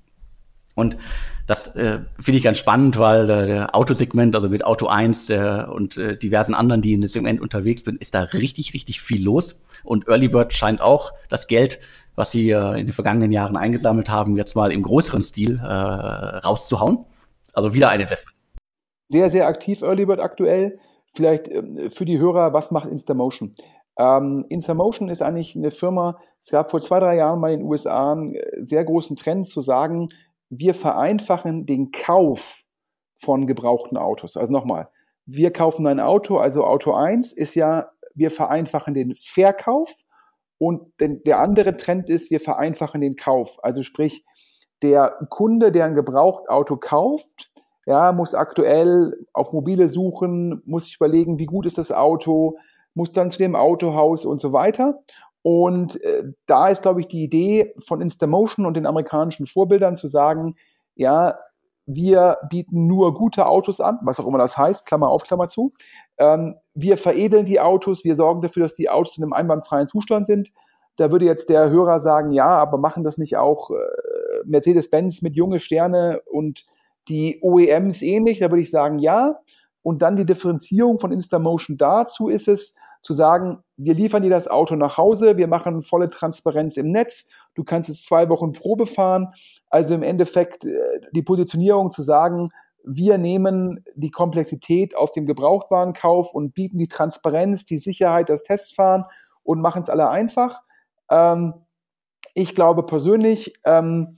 Und 0.74 0.98
das 1.46 1.74
äh, 1.74 2.00
finde 2.20 2.38
ich 2.38 2.44
ganz 2.44 2.58
spannend, 2.58 2.98
weil 2.98 3.28
äh, 3.30 3.46
der 3.46 3.74
Autosegment, 3.74 4.34
also 4.34 4.48
mit 4.48 4.64
Auto 4.64 4.86
1 4.88 5.30
äh, 5.30 5.64
und 5.70 5.96
äh, 5.96 6.18
diversen 6.18 6.54
anderen, 6.54 6.82
die 6.82 6.92
in 6.92 7.00
dem 7.00 7.08
Segment 7.08 7.40
unterwegs 7.40 7.82
sind, 7.82 8.00
ist 8.00 8.14
da 8.14 8.22
richtig, 8.22 8.74
richtig 8.74 9.00
viel 9.00 9.24
los. 9.24 9.60
Und 9.84 10.06
Early 10.08 10.28
Bird 10.28 10.52
scheint 10.52 10.82
auch 10.82 11.12
das 11.30 11.46
Geld, 11.46 11.80
was 12.14 12.30
sie 12.30 12.50
äh, 12.50 12.80
in 12.80 12.86
den 12.86 12.92
vergangenen 12.92 13.32
Jahren 13.32 13.56
eingesammelt 13.56 14.10
haben, 14.10 14.36
jetzt 14.36 14.54
mal 14.54 14.70
im 14.70 14.82
größeren 14.82 15.22
Stil 15.22 15.60
äh, 15.62 15.66
rauszuhauen. 15.66 17.06
Also 17.54 17.72
wieder 17.72 17.88
ein 17.88 18.00
Investment. 18.00 18.36
Sehr, 19.06 19.30
sehr 19.30 19.46
aktiv 19.46 19.82
Early 19.82 20.04
Bird 20.04 20.20
aktuell. 20.20 20.78
Vielleicht 21.14 21.48
ähm, 21.48 21.90
für 21.90 22.04
die 22.04 22.18
Hörer, 22.18 22.52
was 22.52 22.70
macht 22.70 22.88
Instamotion? 22.88 23.54
Ähm, 23.98 24.44
Instamotion 24.48 25.08
ist 25.08 25.22
eigentlich 25.22 25.56
eine 25.56 25.70
Firma, 25.70 26.18
es 26.40 26.50
gab 26.50 26.70
vor 26.70 26.80
zwei, 26.80 27.00
drei 27.00 27.16
Jahren 27.16 27.40
mal 27.40 27.52
in 27.52 27.60
den 27.60 27.68
USA 27.68 28.12
einen 28.12 28.34
äh, 28.34 28.64
sehr 28.64 28.84
großen 28.84 29.16
Trend 29.16 29.48
zu 29.48 29.60
sagen, 29.60 30.08
wir 30.50 30.74
vereinfachen 30.74 31.66
den 31.66 31.90
Kauf 31.90 32.64
von 33.14 33.46
gebrauchten 33.46 33.96
Autos. 33.96 34.36
Also 34.36 34.52
nochmal, 34.52 34.88
wir 35.26 35.52
kaufen 35.52 35.86
ein 35.86 36.00
Auto, 36.00 36.36
also 36.36 36.64
Auto 36.64 36.92
1 36.92 37.32
ist 37.32 37.54
ja, 37.54 37.90
wir 38.14 38.30
vereinfachen 38.30 38.94
den 38.94 39.14
Verkauf 39.14 39.92
und 40.58 40.92
der 40.98 41.40
andere 41.40 41.76
Trend 41.76 42.10
ist, 42.10 42.30
wir 42.30 42.40
vereinfachen 42.40 43.00
den 43.00 43.16
Kauf. 43.16 43.58
Also 43.62 43.82
sprich, 43.82 44.24
der 44.82 45.16
Kunde, 45.30 45.72
der 45.72 45.86
ein 45.86 45.94
Gebrauchtauto 45.94 46.76
kauft, 46.76 47.50
ja, 47.86 48.12
muss 48.12 48.34
aktuell 48.34 49.14
auf 49.32 49.52
mobile 49.52 49.88
suchen, 49.88 50.62
muss 50.64 50.86
sich 50.86 50.96
überlegen, 50.96 51.38
wie 51.38 51.46
gut 51.46 51.66
ist 51.66 51.78
das 51.78 51.92
Auto, 51.92 52.56
muss 52.94 53.12
dann 53.12 53.30
zu 53.30 53.38
dem 53.38 53.56
Autohaus 53.56 54.24
und 54.24 54.40
so 54.40 54.52
weiter. 54.52 55.00
Und 55.42 56.02
äh, 56.02 56.24
da 56.46 56.68
ist, 56.68 56.82
glaube 56.82 57.00
ich, 57.00 57.08
die 57.08 57.22
Idee 57.22 57.74
von 57.78 58.00
Instamotion 58.00 58.64
und 58.64 58.74
den 58.76 58.86
amerikanischen 58.86 59.46
Vorbildern 59.46 59.94
zu 59.94 60.06
sagen, 60.06 60.56
ja, 60.94 61.38
wir 61.86 62.38
bieten 62.48 62.86
nur 62.86 63.14
gute 63.14 63.46
Autos 63.46 63.80
an, 63.80 63.98
was 64.02 64.18
auch 64.18 64.26
immer 64.26 64.38
das 64.38 64.56
heißt, 64.56 64.86
Klammer 64.86 65.10
auf, 65.10 65.22
Klammer 65.22 65.48
zu. 65.48 65.72
Ähm, 66.16 66.54
wir 66.72 66.96
veredeln 66.96 67.44
die 67.44 67.60
Autos, 67.60 68.04
wir 68.04 68.14
sorgen 68.14 68.40
dafür, 68.40 68.62
dass 68.62 68.74
die 68.74 68.88
Autos 68.88 69.18
in 69.18 69.24
einem 69.24 69.34
einwandfreien 69.34 69.86
Zustand 69.86 70.24
sind. 70.24 70.50
Da 70.96 71.12
würde 71.12 71.26
jetzt 71.26 71.50
der 71.50 71.70
Hörer 71.70 72.00
sagen, 72.00 72.32
ja, 72.32 72.46
aber 72.46 72.78
machen 72.78 73.04
das 73.04 73.18
nicht 73.18 73.36
auch 73.36 73.70
äh, 73.70 73.74
Mercedes-Benz 74.46 75.22
mit 75.22 75.36
junge 75.36 75.58
Sterne 75.58 76.22
und 76.24 76.64
die 77.08 77.40
OEMs 77.42 78.00
ähnlich? 78.00 78.38
Da 78.38 78.50
würde 78.50 78.62
ich 78.62 78.70
sagen, 78.70 78.98
ja. 78.98 79.40
Und 79.82 80.00
dann 80.00 80.16
die 80.16 80.24
Differenzierung 80.24 80.98
von 80.98 81.12
Instamotion 81.12 81.76
dazu 81.76 82.30
ist 82.30 82.48
es, 82.48 82.74
zu 83.04 83.12
sagen, 83.12 83.62
wir 83.76 83.92
liefern 83.92 84.22
dir 84.22 84.30
das 84.30 84.48
Auto 84.48 84.76
nach 84.76 84.96
Hause, 84.96 85.36
wir 85.36 85.46
machen 85.46 85.82
volle 85.82 86.08
Transparenz 86.08 86.78
im 86.78 86.90
Netz, 86.90 87.28
du 87.54 87.62
kannst 87.62 87.90
es 87.90 88.02
zwei 88.02 88.30
Wochen 88.30 88.52
Probe 88.52 88.86
fahren. 88.86 89.28
Also 89.68 89.94
im 89.94 90.02
Endeffekt 90.02 90.64
äh, 90.64 90.78
die 91.12 91.22
Positionierung 91.22 91.90
zu 91.90 92.00
sagen, 92.00 92.48
wir 92.82 93.18
nehmen 93.18 93.84
die 93.94 94.10
Komplexität 94.10 94.96
aus 94.96 95.12
dem 95.12 95.26
Gebrauchtwarenkauf 95.26 96.32
und 96.32 96.54
bieten 96.54 96.78
die 96.78 96.88
Transparenz, 96.88 97.66
die 97.66 97.76
Sicherheit, 97.76 98.30
das 98.30 98.42
Testfahren 98.42 99.04
und 99.42 99.60
machen 99.60 99.82
es 99.82 99.90
alle 99.90 100.08
einfach. 100.08 100.62
Ähm, 101.10 101.52
ich 102.32 102.54
glaube 102.54 102.84
persönlich, 102.84 103.52
ähm, 103.66 104.14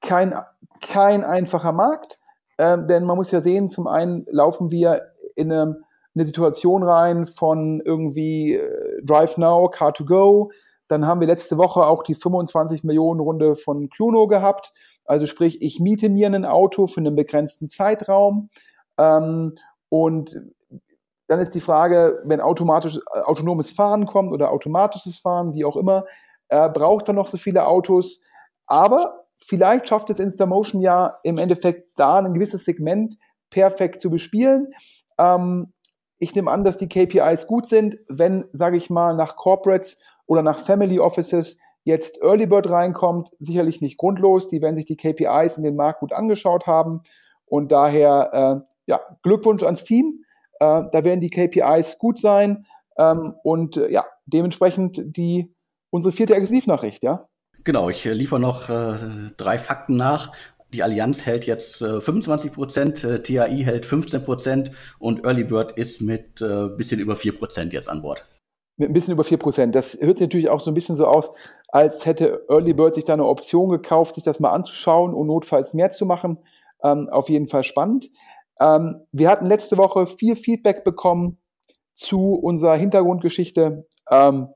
kein, 0.00 0.34
kein 0.80 1.22
einfacher 1.22 1.72
Markt, 1.72 2.18
ähm, 2.58 2.88
denn 2.88 3.04
man 3.04 3.16
muss 3.16 3.30
ja 3.30 3.40
sehen, 3.40 3.68
zum 3.68 3.86
einen 3.86 4.26
laufen 4.30 4.72
wir 4.72 5.12
in 5.36 5.52
einem 5.52 5.84
eine 6.16 6.24
Situation 6.24 6.82
rein 6.82 7.26
von 7.26 7.80
irgendwie 7.84 8.54
äh, 8.54 9.02
Drive 9.04 9.36
Now, 9.36 9.66
Car2Go. 9.66 10.50
Dann 10.88 11.06
haben 11.06 11.20
wir 11.20 11.26
letzte 11.26 11.58
Woche 11.58 11.86
auch 11.86 12.02
die 12.02 12.14
25 12.14 12.84
Millionen 12.84 13.20
Runde 13.20 13.54
von 13.54 13.88
Cluno 13.88 14.26
gehabt. 14.26 14.72
Also 15.04 15.26
sprich, 15.26 15.62
ich 15.62 15.78
miete 15.78 16.08
mir 16.08 16.28
ein 16.28 16.44
Auto 16.44 16.86
für 16.86 17.00
einen 17.00 17.16
begrenzten 17.16 17.68
Zeitraum. 17.68 18.50
Ähm, 18.98 19.56
und 19.88 20.40
dann 21.28 21.40
ist 21.40 21.54
die 21.54 21.60
Frage, 21.60 22.22
wenn 22.24 22.40
automatisch 22.40 22.98
äh, 23.12 23.20
autonomes 23.20 23.70
Fahren 23.70 24.06
kommt 24.06 24.32
oder 24.32 24.50
automatisches 24.50 25.18
Fahren, 25.18 25.54
wie 25.54 25.64
auch 25.64 25.76
immer, 25.76 26.06
äh, 26.48 26.68
braucht 26.68 27.08
er 27.08 27.14
noch 27.14 27.26
so 27.26 27.36
viele 27.36 27.66
Autos. 27.66 28.20
Aber 28.66 29.26
vielleicht 29.38 29.88
schafft 29.88 30.10
es 30.10 30.20
Instamotion 30.20 30.80
ja 30.80 31.16
im 31.24 31.38
Endeffekt 31.38 31.98
da 31.98 32.18
ein 32.18 32.34
gewisses 32.34 32.64
Segment 32.64 33.16
perfekt 33.50 34.00
zu 34.00 34.10
bespielen. 34.10 34.72
Ähm, 35.18 35.72
ich 36.18 36.34
nehme 36.34 36.50
an, 36.50 36.64
dass 36.64 36.76
die 36.76 36.88
KPIs 36.88 37.46
gut 37.46 37.66
sind. 37.66 37.98
Wenn, 38.08 38.44
sage 38.52 38.76
ich 38.76 38.90
mal, 38.90 39.14
nach 39.14 39.36
Corporates 39.36 40.00
oder 40.26 40.42
nach 40.42 40.58
Family 40.60 40.98
Offices 40.98 41.58
jetzt 41.84 42.20
Early 42.22 42.46
Bird 42.46 42.68
reinkommt, 42.68 43.30
sicherlich 43.38 43.80
nicht 43.80 43.96
grundlos. 43.96 44.48
Die 44.48 44.60
werden 44.60 44.76
sich 44.76 44.86
die 44.86 44.96
KPIs 44.96 45.58
in 45.58 45.64
den 45.64 45.76
Markt 45.76 46.00
gut 46.00 46.12
angeschaut 46.12 46.66
haben. 46.66 47.02
Und 47.44 47.70
daher, 47.70 48.64
äh, 48.66 48.90
ja, 48.90 49.00
Glückwunsch 49.22 49.62
ans 49.62 49.84
Team. 49.84 50.24
Äh, 50.58 50.82
da 50.90 51.04
werden 51.04 51.20
die 51.20 51.30
KPIs 51.30 51.98
gut 51.98 52.18
sein. 52.18 52.66
Ähm, 52.98 53.34
und 53.42 53.76
äh, 53.76 53.90
ja, 53.90 54.04
dementsprechend 54.26 55.16
die, 55.16 55.54
unsere 55.90 56.12
vierte 56.12 56.34
Exklusivnachricht, 56.34 57.04
ja. 57.04 57.28
Genau, 57.62 57.88
ich 57.88 58.06
äh, 58.06 58.12
liefere 58.12 58.40
noch 58.40 58.68
äh, 58.68 58.94
drei 59.36 59.58
Fakten 59.58 59.96
nach 59.96 60.32
die 60.72 60.82
Allianz 60.82 61.26
hält 61.26 61.46
jetzt 61.46 61.80
äh, 61.80 62.00
25 62.00 62.52
Prozent, 62.52 63.04
äh, 63.04 63.22
TAI 63.22 63.62
hält 63.64 63.86
15 63.86 64.24
Prozent 64.24 64.72
und 64.98 65.24
Early 65.24 65.44
Bird 65.44 65.72
ist 65.72 66.00
mit 66.00 66.40
äh, 66.40 66.68
bisschen 66.68 67.00
über 67.00 67.16
4 67.16 67.38
Prozent 67.38 67.72
jetzt 67.72 67.88
an 67.88 68.02
Bord. 68.02 68.24
Mit 68.76 68.90
ein 68.90 68.92
bisschen 68.92 69.14
über 69.14 69.24
4 69.24 69.38
Prozent. 69.38 69.74
Das 69.74 69.96
hört 70.00 70.18
sich 70.18 70.26
natürlich 70.26 70.48
auch 70.48 70.60
so 70.60 70.70
ein 70.70 70.74
bisschen 70.74 70.96
so 70.96 71.06
aus, 71.06 71.32
als 71.68 72.04
hätte 72.04 72.44
Early 72.48 72.74
Bird 72.74 72.94
sich 72.94 73.04
da 73.04 73.14
eine 73.14 73.26
Option 73.26 73.70
gekauft, 73.70 74.16
sich 74.16 74.24
das 74.24 74.40
mal 74.40 74.50
anzuschauen 74.50 75.14
und 75.14 75.28
notfalls 75.28 75.72
mehr 75.72 75.90
zu 75.90 76.04
machen. 76.04 76.38
Ähm, 76.82 77.08
auf 77.10 77.28
jeden 77.28 77.46
Fall 77.46 77.64
spannend. 77.64 78.10
Ähm, 78.60 79.00
wir 79.12 79.30
hatten 79.30 79.46
letzte 79.46 79.76
Woche 79.76 80.06
viel 80.06 80.36
Feedback 80.36 80.84
bekommen 80.84 81.38
zu 81.94 82.34
unserer 82.34 82.76
Hintergrundgeschichte 82.76 83.86
ähm, 84.10 84.48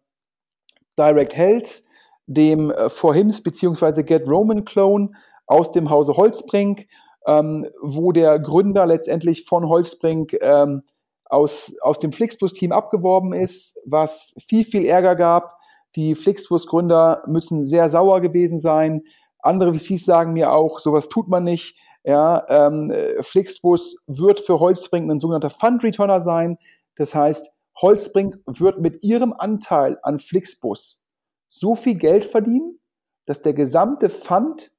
Direct 0.98 1.34
Health, 1.34 1.82
dem 2.26 2.70
äh, 2.70 2.88
For 2.88 3.14
Hims 3.14 3.42
bzw. 3.42 4.02
Get 4.02 4.28
Roman 4.28 4.64
Clone 4.64 5.10
aus 5.50 5.72
dem 5.72 5.90
Hause 5.90 6.16
Holzbrink, 6.16 6.86
ähm, 7.26 7.66
wo 7.82 8.12
der 8.12 8.38
Gründer 8.38 8.86
letztendlich 8.86 9.44
von 9.44 9.68
Holzbrink 9.68 10.36
ähm, 10.40 10.82
aus, 11.24 11.74
aus 11.82 11.98
dem 11.98 12.12
Flixbus-Team 12.12 12.72
abgeworben 12.72 13.32
ist, 13.32 13.78
was 13.84 14.32
viel, 14.48 14.64
viel 14.64 14.86
Ärger 14.86 15.16
gab. 15.16 15.58
Die 15.96 16.14
Flixbus-Gründer 16.14 17.24
müssen 17.26 17.64
sehr 17.64 17.88
sauer 17.88 18.20
gewesen 18.20 18.60
sein. 18.60 19.02
Andere 19.40 19.76
VCs 19.76 20.04
sagen 20.04 20.32
mir 20.32 20.52
auch, 20.52 20.78
sowas 20.78 21.08
tut 21.08 21.28
man 21.28 21.44
nicht. 21.44 21.76
Ja, 22.04 22.44
ähm, 22.48 22.92
Flixbus 23.20 24.02
wird 24.06 24.40
für 24.40 24.60
Holzbrink 24.60 25.10
ein 25.10 25.18
sogenannter 25.18 25.50
Fund-Returner 25.50 26.20
sein. 26.20 26.58
Das 26.94 27.14
heißt, 27.14 27.52
Holzbrink 27.80 28.38
wird 28.46 28.80
mit 28.80 29.02
ihrem 29.02 29.32
Anteil 29.32 29.98
an 30.02 30.20
Flixbus 30.20 31.02
so 31.48 31.74
viel 31.74 31.96
Geld 31.96 32.24
verdienen, 32.24 32.78
dass 33.26 33.42
der 33.42 33.52
gesamte 33.52 34.08
Fund 34.08 34.72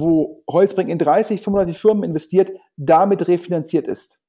wo 0.00 0.42
Holzbrink 0.50 0.88
in 0.88 0.98
30, 0.98 1.40
35 1.40 1.78
Firmen 1.78 2.04
investiert, 2.04 2.52
damit 2.76 3.28
refinanziert 3.28 3.88
ist. 3.88 4.20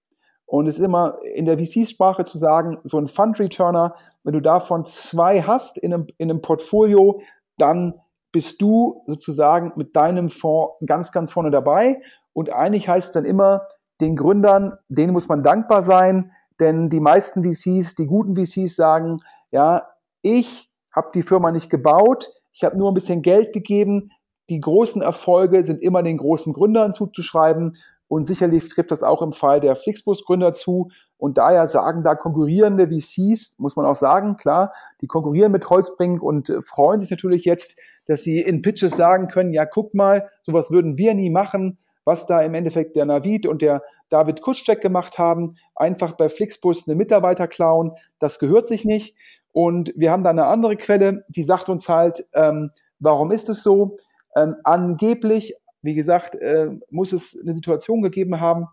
Und 0.46 0.68
es 0.68 0.80
ist 0.80 0.86
immer 0.86 1.16
in 1.36 1.46
der 1.46 1.60
VC-Sprache 1.60 2.24
zu 2.24 2.40
sagen, 2.40 2.80
so 2.84 2.98
ein 2.98 3.08
Fund-Returner, 3.08 3.96
wenn 4.24 4.34
du 4.34 4.42
davon 4.42 4.84
zwei 4.84 5.42
hast 5.44 5.78
in 5.78 5.94
einem, 5.94 6.08
in 6.18 6.32
einem 6.32 6.42
Portfolio, 6.42 7.22
dann 7.58 8.02
bist 8.32 8.62
du 8.62 9.04
sozusagen 9.06 9.72
mit 9.76 9.96
deinem 9.96 10.30
Fonds 10.30 10.74
ganz, 10.86 11.12
ganz 11.12 11.32
vorne 11.32 11.52
dabei. 11.52 12.02
Und 12.34 12.52
eigentlich 12.52 12.90
heißt 12.90 13.10
es 13.10 13.14
dann 13.14 13.26
immer, 13.26 13.68
den 14.02 14.16
Gründern, 14.16 14.74
denen 14.88 15.14
muss 15.14 15.28
man 15.28 15.44
dankbar 15.44 15.84
sein, 15.84 16.32
denn 16.60 16.90
die 16.90 17.00
meisten 17.00 17.44
VCs, 17.44 17.96
die 17.96 18.08
guten 18.08 18.36
VCs 18.36 18.76
sagen, 18.76 19.18
ja, 19.52 19.88
ich 20.22 20.70
habe 20.92 21.10
die 21.14 21.22
Firma 21.22 21.52
nicht 21.52 21.70
gebaut, 21.70 22.30
ich 22.52 22.64
habe 22.64 22.78
nur 22.78 22.92
ein 22.92 22.96
bisschen 22.96 23.22
Geld 23.22 23.54
gegeben, 23.54 24.12
die 24.50 24.60
großen 24.60 25.02
Erfolge 25.02 25.66
sind 25.66 25.82
immer 25.82 26.04
den 26.04 26.18
großen 26.18 26.54
Gründern 26.54 26.94
zuzuschreiben. 26.94 27.78
Und 28.08 28.26
sicherlich 28.26 28.68
trifft 28.68 28.90
das 28.90 29.04
auch 29.04 29.22
im 29.22 29.34
Fall 29.34 29.60
der 29.60 29.76
Flixbus-Gründer 29.76 30.52
zu. 30.52 30.90
Und 31.18 31.38
daher 31.38 31.68
sagen 31.68 32.02
da 32.02 32.16
konkurrierende 32.16 32.88
VCs, 32.88 33.60
muss 33.60 33.76
man 33.76 33.86
auch 33.86 33.96
sagen, 33.96 34.36
klar, 34.38 34.74
die 35.02 35.08
konkurrieren 35.08 35.52
mit 35.52 35.70
Holzbrink 35.70 36.24
und 36.24 36.52
freuen 36.62 37.00
sich 37.00 37.12
natürlich 37.12 37.46
jetzt, 37.46 37.80
dass 38.08 38.24
sie 38.24 38.40
in 38.40 38.64
Pitches 38.64 38.96
sagen 38.96 39.28
können, 39.28 39.54
ja, 39.54 39.66
guck 39.66 39.94
mal, 39.94 40.28
sowas 40.42 40.72
würden 40.72 40.98
wir 40.98 41.14
nie 41.14 41.30
machen, 41.30 41.78
was 42.04 42.26
da 42.26 42.42
im 42.42 42.56
Endeffekt 42.56 42.96
der 42.96 43.06
Navid 43.06 43.46
und 43.46 43.62
der 43.62 43.84
David 44.10 44.42
Kutschek 44.42 44.82
gemacht 44.82 45.20
haben, 45.20 45.58
einfach 45.76 46.14
bei 46.14 46.30
Flixbus 46.30 46.88
eine 46.88 46.96
Mitarbeiter 46.96 47.48
klauen, 47.48 47.92
das 48.18 48.40
gehört 48.40 48.68
sich 48.68 48.86
nicht. 48.86 49.16
Und 49.52 49.94
wir 49.96 50.12
haben 50.12 50.24
da 50.24 50.32
eine 50.32 50.46
andere 50.46 50.76
Quelle, 50.76 51.26
die 51.28 51.44
sagt 51.44 51.70
uns 51.70 51.88
halt, 51.88 52.28
ähm, 52.34 52.72
warum 53.00 53.32
ist 53.32 53.50
es 53.50 53.62
so? 53.62 53.98
Ähm, 54.40 54.56
angeblich, 54.64 55.54
wie 55.82 55.96
gesagt, 55.96 56.36
äh, 56.36 56.70
muss 56.90 57.12
es 57.12 57.38
eine 57.42 57.54
Situation 57.54 58.02
gegeben 58.02 58.40
haben, 58.40 58.68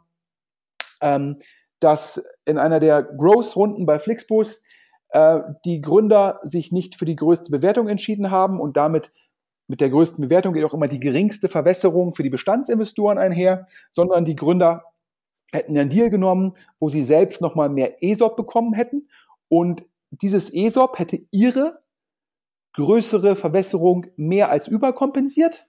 ähm, 1.01 1.39
dass 1.81 2.25
in 2.45 2.59
einer 2.59 2.79
der 2.79 3.03
Growth-Runden 3.03 3.85
bei 3.85 3.99
Flixbus 3.99 4.63
äh, 5.11 5.41
die 5.65 5.81
Gründer 5.81 6.41
sich 6.45 6.71
nicht 6.71 6.97
für 6.97 7.05
die 7.05 7.17
größte 7.17 7.51
Bewertung 7.51 7.89
entschieden 7.89 8.31
haben 8.31 8.61
und 8.61 8.77
damit 8.77 9.13
mit 9.69 9.81
der 9.81 9.91
größten 9.91 10.23
Bewertung 10.23 10.55
geht 10.55 10.65
auch 10.65 10.75
immer 10.75 10.87
die 10.87 11.01
geringste 11.01 11.49
Verwässerung 11.49 12.15
für 12.15 12.23
die 12.23 12.31
Bestandsinvestoren 12.31 13.19
einher, 13.19 13.67
sondern 13.91 14.25
die 14.25 14.37
Gründer 14.37 14.85
hätten 15.53 15.77
einen 15.77 15.91
Deal 15.91 16.11
genommen, 16.11 16.57
wo 16.79 16.89
sie 16.89 17.03
selbst 17.03 17.41
nochmal 17.41 17.69
mehr 17.69 18.03
ESOP 18.03 18.37
bekommen 18.37 18.73
hätten. 18.75 19.09
Und 19.49 19.85
dieses 20.11 20.53
ESOP 20.55 20.99
hätte 20.99 21.19
ihre 21.33 21.81
größere 22.77 23.37
Verwässerung 23.37 24.07
mehr 24.17 24.51
als 24.51 24.69
überkompensiert 24.69 25.67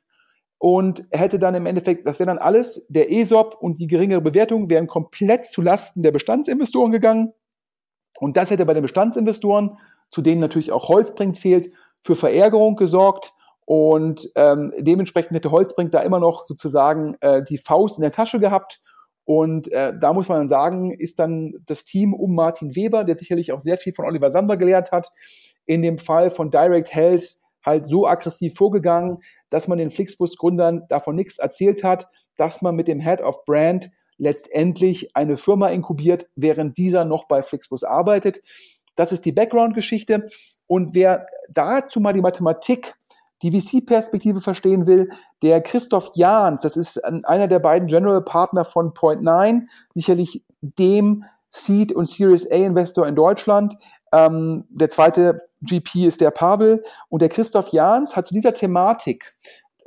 und 0.59 1.03
hätte 1.11 1.39
dann 1.39 1.55
im 1.55 1.65
Endeffekt, 1.65 2.07
das 2.07 2.19
wäre 2.19 2.27
dann 2.27 2.37
alles, 2.37 2.85
der 2.89 3.11
ESOP 3.11 3.55
und 3.59 3.79
die 3.79 3.87
geringere 3.87 4.21
Bewertung 4.21 4.69
wären 4.69 4.87
komplett 4.87 5.45
zu 5.45 5.61
Lasten 5.61 6.01
der 6.01 6.11
Bestandsinvestoren 6.11 6.91
gegangen. 6.91 7.31
Und 8.19 8.37
das 8.37 8.49
hätte 8.49 8.65
bei 8.65 8.73
den 8.73 8.81
Bestandsinvestoren, 8.81 9.77
zu 10.09 10.21
denen 10.21 10.41
natürlich 10.41 10.71
auch 10.71 10.89
Holzbrink 10.89 11.35
zählt, 11.35 11.73
für 12.01 12.15
Verärgerung 12.15 12.75
gesorgt. 12.75 13.33
Und 13.65 14.29
ähm, 14.35 14.71
dementsprechend 14.79 15.35
hätte 15.35 15.51
Holzbrink 15.51 15.91
da 15.91 16.01
immer 16.01 16.19
noch 16.19 16.43
sozusagen 16.43 17.15
äh, 17.21 17.43
die 17.43 17.57
Faust 17.57 17.97
in 17.97 18.01
der 18.01 18.11
Tasche 18.11 18.39
gehabt. 18.39 18.81
Und 19.25 19.71
äh, 19.73 19.93
da 19.99 20.13
muss 20.13 20.29
man 20.29 20.39
dann 20.39 20.49
sagen, 20.49 20.91
ist 20.91 21.19
dann 21.19 21.53
das 21.65 21.83
Team 21.83 22.13
um 22.13 22.33
Martin 22.33 22.75
Weber, 22.75 23.03
der 23.03 23.17
sicherlich 23.17 23.51
auch 23.51 23.59
sehr 23.59 23.77
viel 23.77 23.93
von 23.93 24.05
Oliver 24.05 24.31
Samba 24.31 24.55
gelehrt 24.55 24.91
hat, 24.91 25.11
in 25.67 25.83
dem 25.83 25.99
Fall 25.99 26.31
von 26.31 26.49
Direct 26.49 26.93
Health 26.93 27.37
halt 27.63 27.85
so 27.85 28.07
aggressiv 28.07 28.55
vorgegangen, 28.55 29.17
dass 29.49 29.67
man 29.67 29.77
den 29.77 29.91
Flixbus-Gründern 29.91 30.83
davon 30.89 31.15
nichts 31.15 31.37
erzählt 31.37 31.83
hat, 31.83 32.07
dass 32.37 32.61
man 32.61 32.75
mit 32.75 32.87
dem 32.87 32.99
Head 32.99 33.21
of 33.21 33.45
Brand 33.45 33.91
letztendlich 34.17 35.15
eine 35.15 35.37
Firma 35.37 35.67
inkubiert, 35.67 36.27
während 36.35 36.77
dieser 36.77 37.05
noch 37.05 37.27
bei 37.27 37.43
Flixbus 37.43 37.83
arbeitet. 37.83 38.41
Das 38.95 39.11
ist 39.11 39.25
die 39.25 39.31
Background-Geschichte. 39.31 40.25
Und 40.65 40.95
wer 40.95 41.27
dazu 41.49 41.99
mal 41.99 42.13
die 42.13 42.21
Mathematik, 42.21 42.95
die 43.43 43.51
VC-Perspektive 43.51 44.41
verstehen 44.41 44.87
will, 44.87 45.09
der 45.43 45.61
Christoph 45.61 46.09
Jahns, 46.15 46.63
das 46.63 46.75
ist 46.75 46.97
einer 47.05 47.47
der 47.47 47.59
beiden 47.59 47.87
General 47.87 48.23
Partner 48.23 48.65
von 48.65 48.93
Point9, 48.93 49.67
sicherlich 49.93 50.43
dem 50.61 51.23
Seed- 51.49 51.93
und 51.93 52.07
Series 52.07 52.49
A-Investor 52.49 53.07
in 53.07 53.15
Deutschland. 53.15 53.75
Ähm, 54.11 54.65
der 54.69 54.89
zweite 54.89 55.46
GP 55.61 56.05
ist 56.05 56.21
der 56.21 56.31
Pavel 56.31 56.83
und 57.09 57.21
der 57.21 57.29
Christoph 57.29 57.69
Jahns 57.69 58.15
hat 58.15 58.27
zu 58.27 58.33
dieser 58.33 58.53
Thematik, 58.53 59.35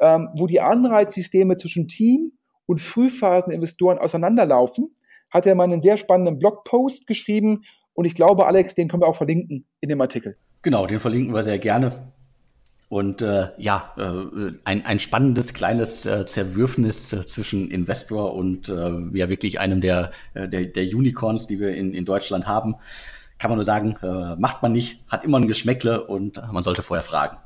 ähm, 0.01 0.29
wo 0.37 0.47
die 0.47 0.61
Anreizsysteme 0.61 1.57
zwischen 1.57 1.89
Team 1.89 2.33
und 2.67 2.81
Frühphaseninvestoren 2.81 3.99
auseinanderlaufen, 3.99 4.95
hat 5.31 5.47
er 5.47 5.55
mal 5.55 5.65
einen 5.65 5.83
sehr 5.83 5.97
spannenden 5.97 6.39
Blogpost 6.39 7.07
geschrieben 7.07 7.63
und 7.95 8.05
ich 8.05 8.15
glaube, 8.15 8.47
Alex, 8.47 8.75
den 8.75 8.89
können 8.89 9.03
wir 9.03 9.09
auch 9.09 9.17
verlinken 9.17 9.67
in 9.81 9.89
dem 9.89 10.01
Artikel. 10.01 10.37
Genau, 10.63 10.87
den 10.87 11.01
verlinken 11.01 11.35
wir 11.35 11.43
sehr 11.43 11.59
gerne. 11.59 12.13
Und 12.89 13.23
äh, 13.23 13.51
ja, 13.57 13.95
äh, 13.97 14.53
ein, 14.65 14.85
ein 14.85 14.99
spannendes 14.99 15.55
kleines 15.55 16.05
äh, 16.07 16.27
Zerwürfnis 16.27 17.13
äh, 17.13 17.25
zwischen 17.25 17.71
Investor 17.71 18.35
und 18.35 18.69
äh, 18.69 19.17
ja 19.17 19.29
wirklich 19.29 19.61
einem 19.61 19.81
der, 19.81 20.11
äh, 20.35 20.49
der, 20.49 20.65
der 20.65 20.85
Unicorns, 20.85 21.47
die 21.47 21.61
wir 21.61 21.73
in, 21.73 21.95
in 21.95 22.05
Deutschland 22.05 22.49
haben 22.49 22.75
kann 23.41 23.51
man 23.51 23.57
nur 23.57 23.65
sagen, 23.65 23.97
äh, 24.03 24.37
macht 24.37 24.63
man 24.63 24.73
nicht, 24.73 25.11
hat 25.11 25.25
immer 25.25 25.39
ein 25.39 25.49
Geschmäckle 25.49 26.07
und 26.07 26.41
man 26.53 26.63
sollte 26.63 26.83
vorher 26.83 27.03
fragen. 27.03 27.39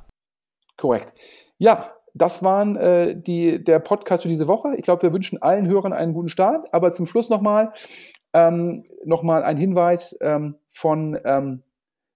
Korrekt. 0.76 1.14
Ja, 1.57 1.92
das 2.14 2.42
waren 2.42 2.74
äh, 2.76 3.14
die, 3.16 3.62
der 3.62 3.78
Podcast 3.78 4.24
für 4.24 4.28
diese 4.28 4.48
Woche. 4.48 4.74
Ich 4.76 4.83
glaube, 4.83 5.02
wir 5.02 5.12
wünschen 5.12 5.40
allen 5.40 5.68
Hörern 5.68 5.92
einen 5.92 6.14
guten 6.14 6.28
Start. 6.28 6.66
Aber 6.72 6.90
zum 6.92 7.07
Schluss 7.07 7.30
nochmal 7.30 7.72
ähm, 8.33 8.85
noch 9.04 9.22
ein 9.24 9.57
Hinweis 9.57 10.16
ähm, 10.20 10.57
von, 10.68 11.16
ähm, 11.24 11.62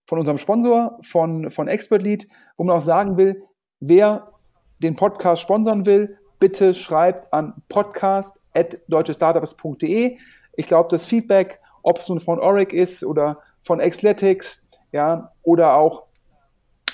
von 0.07 0.19
unserem 0.19 0.39
Sponsor, 0.39 0.99
von, 1.03 1.51
von 1.51 1.69
Expert 1.69 2.03
Lead, 2.03 2.27
wo 2.57 2.65
man 2.65 2.77
auch 2.77 2.83
sagen 2.83 3.17
will, 3.17 3.45
wer 3.81 4.33
den 4.81 4.97
Podcast 4.97 5.43
sponsern 5.43 5.87
will, 5.87 6.19
bitte 6.39 6.75
schreibt 6.75 7.33
an 7.33 7.55
podcast.deutschestartups.de. 7.69 10.19
Ich 10.57 10.67
glaube, 10.67 10.89
das 10.91 11.07
Feedback, 11.07 11.61
ob 11.83 11.99
es 11.99 12.09
nun 12.09 12.21
von 12.21 12.39
Oric 12.41 12.73
ist 12.73 13.05
oder 13.05 13.39
von 13.69 13.81
Xletics, 13.81 14.67
ja, 14.93 15.31
oder 15.43 15.75
auch 15.75 16.05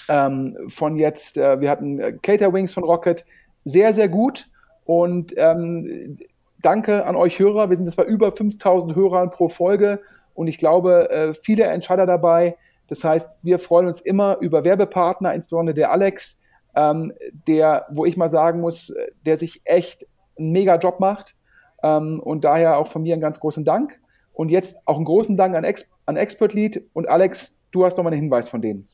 ähm, 0.09 0.57
von 0.67 0.97
jetzt, 0.97 1.39
äh, 1.39 1.61
wir 1.61 1.71
hatten 1.71 2.01
äh, 2.01 2.13
Cater 2.21 2.53
Wings 2.53 2.75
von 2.75 2.83
Rocket, 2.83 3.25
sehr, 3.65 3.95
sehr 3.95 4.09
gut. 4.09 4.49
Und 4.85 5.33
ähm, 5.37 6.19
danke 6.61 7.07
an 7.07 7.15
euch 7.15 7.39
Hörer. 7.39 7.71
Wir 7.71 7.77
sind 7.77 7.87
jetzt 7.87 7.95
bei 7.95 8.03
über 8.03 8.33
5000 8.33 8.97
Hörern 8.97 9.31
pro 9.31 9.49
Folge 9.49 10.01
und 10.35 10.49
ich 10.49 10.59
glaube, 10.59 11.11
äh, 11.11 11.33
viele 11.33 11.65
Entscheider 11.65 12.07
dabei. 12.07 12.57
Das 12.89 13.05
heißt, 13.05 13.45
wir 13.45 13.61
freuen 13.61 13.87
uns 13.87 14.01
immer 14.01 14.39
über 14.41 14.65
Werbepartner, 14.65 15.33
insbesondere 15.33 15.75
der 15.75 15.93
Alex, 15.93 16.41
ähm, 16.75 17.13
der, 17.47 17.87
wo 17.89 18.05
ich 18.05 18.17
mal 18.17 18.29
sagen 18.29 18.61
muss, 18.61 18.93
der 19.25 19.39
sich 19.39 19.63
echt 19.65 20.09
einen 20.37 20.51
mega 20.51 20.75
Job 20.75 20.99
macht. 20.99 21.37
Ähm, 21.85 22.19
und 22.19 22.43
daher 22.43 22.79
auch 22.79 22.89
von 22.89 23.05
mir 23.05 23.15
einen 23.15 23.23
ganz 23.23 23.39
großen 23.39 23.65
Dank. 23.65 24.01
Und 24.33 24.51
jetzt 24.51 24.83
auch 24.87 24.97
einen 24.97 25.05
großen 25.05 25.37
Dank 25.37 25.55
an, 25.55 25.63
Ex 25.63 25.94
an 26.07 26.17
Expert 26.17 26.55
Lead. 26.55 26.83
Und 26.93 27.09
Alex, 27.09 27.61
du 27.71 27.85
hast 27.85 27.97
noch 27.97 28.05
mal 28.05 28.12
einen 28.12 28.23
Hinweis 28.23 28.49
von 28.49 28.62
denen. 28.62 28.87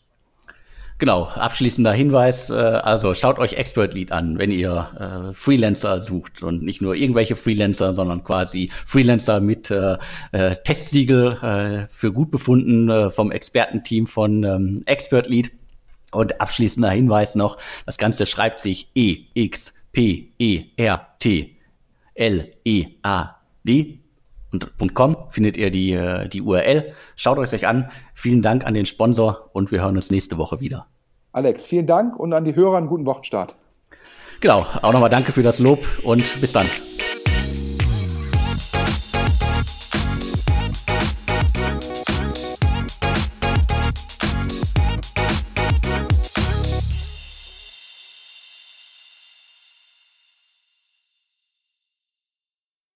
Genau, 1.01 1.25
abschließender 1.25 1.95
Hinweis, 1.95 2.51
äh, 2.51 2.53
also 2.53 3.15
schaut 3.15 3.39
euch 3.39 3.55
Expert 3.55 3.95
Lead 3.95 4.13
an, 4.13 4.37
wenn 4.37 4.51
ihr 4.51 5.31
äh, 5.31 5.35
Freelancer 5.35 6.03
sucht 6.03 6.43
und 6.43 6.63
nicht 6.63 6.83
nur 6.83 6.95
irgendwelche 6.95 7.37
Freelancer, 7.37 7.95
sondern 7.95 8.23
quasi 8.23 8.71
Freelancer 8.85 9.41
mit 9.41 9.71
äh, 9.71 9.97
Testsiegel 10.65 11.89
für 11.91 12.13
gut 12.13 12.31
befunden 12.31 13.11
vom 13.11 13.33
Expertenteam 13.33 14.07
von 14.07 14.45
ähm, 14.45 14.83
Expert 14.85 15.27
Lead. 15.27 15.53
Und 16.13 16.41
abschließender 16.41 16.91
Hinweis 16.91 17.35
noch, 17.35 17.57
das 17.87 17.97
Ganze 17.97 18.27
schreibt 18.27 18.61
sich 18.61 18.91
E 18.95 19.27
X 19.33 19.73
P 19.93 20.33
E 20.39 20.65
R 20.77 21.07
T 21.19 21.57
L 22.15 22.51
E 22.65 22.87
A 23.03 23.37
D 23.65 24.00
und 24.53 24.95
.com 24.95 25.17
findet 25.29 25.57
ihr 25.57 25.71
die, 25.71 25.93
äh, 25.93 26.29
die 26.29 26.43
URL. 26.43 26.93
Schaut 27.17 27.39
euch 27.39 27.53
euch 27.53 27.67
an. 27.67 27.91
Vielen 28.15 28.43
Dank 28.43 28.67
an 28.67 28.75
den 28.75 28.87
Sponsor 28.87 29.51
und 29.53 29.71
wir 29.73 29.81
hören 29.81 29.97
uns 29.97 30.11
nächste 30.11 30.39
Woche 30.39 30.61
wieder. 30.61 30.87
Alex, 31.33 31.67
vielen 31.67 31.87
Dank 31.87 32.19
und 32.19 32.33
an 32.33 32.45
die 32.45 32.57
Hörer 32.57 32.79
einen 32.79 32.89
guten 32.89 33.07
Wochenstart. 33.07 33.55
Genau, 34.41 34.65
auch 34.83 34.93
nochmal 34.93 35.11
danke 35.11 35.33
für 35.33 35.43
das 35.43 35.59
Lob 35.59 35.85
und 36.03 36.41
bis 36.41 36.53
dann. 36.53 36.69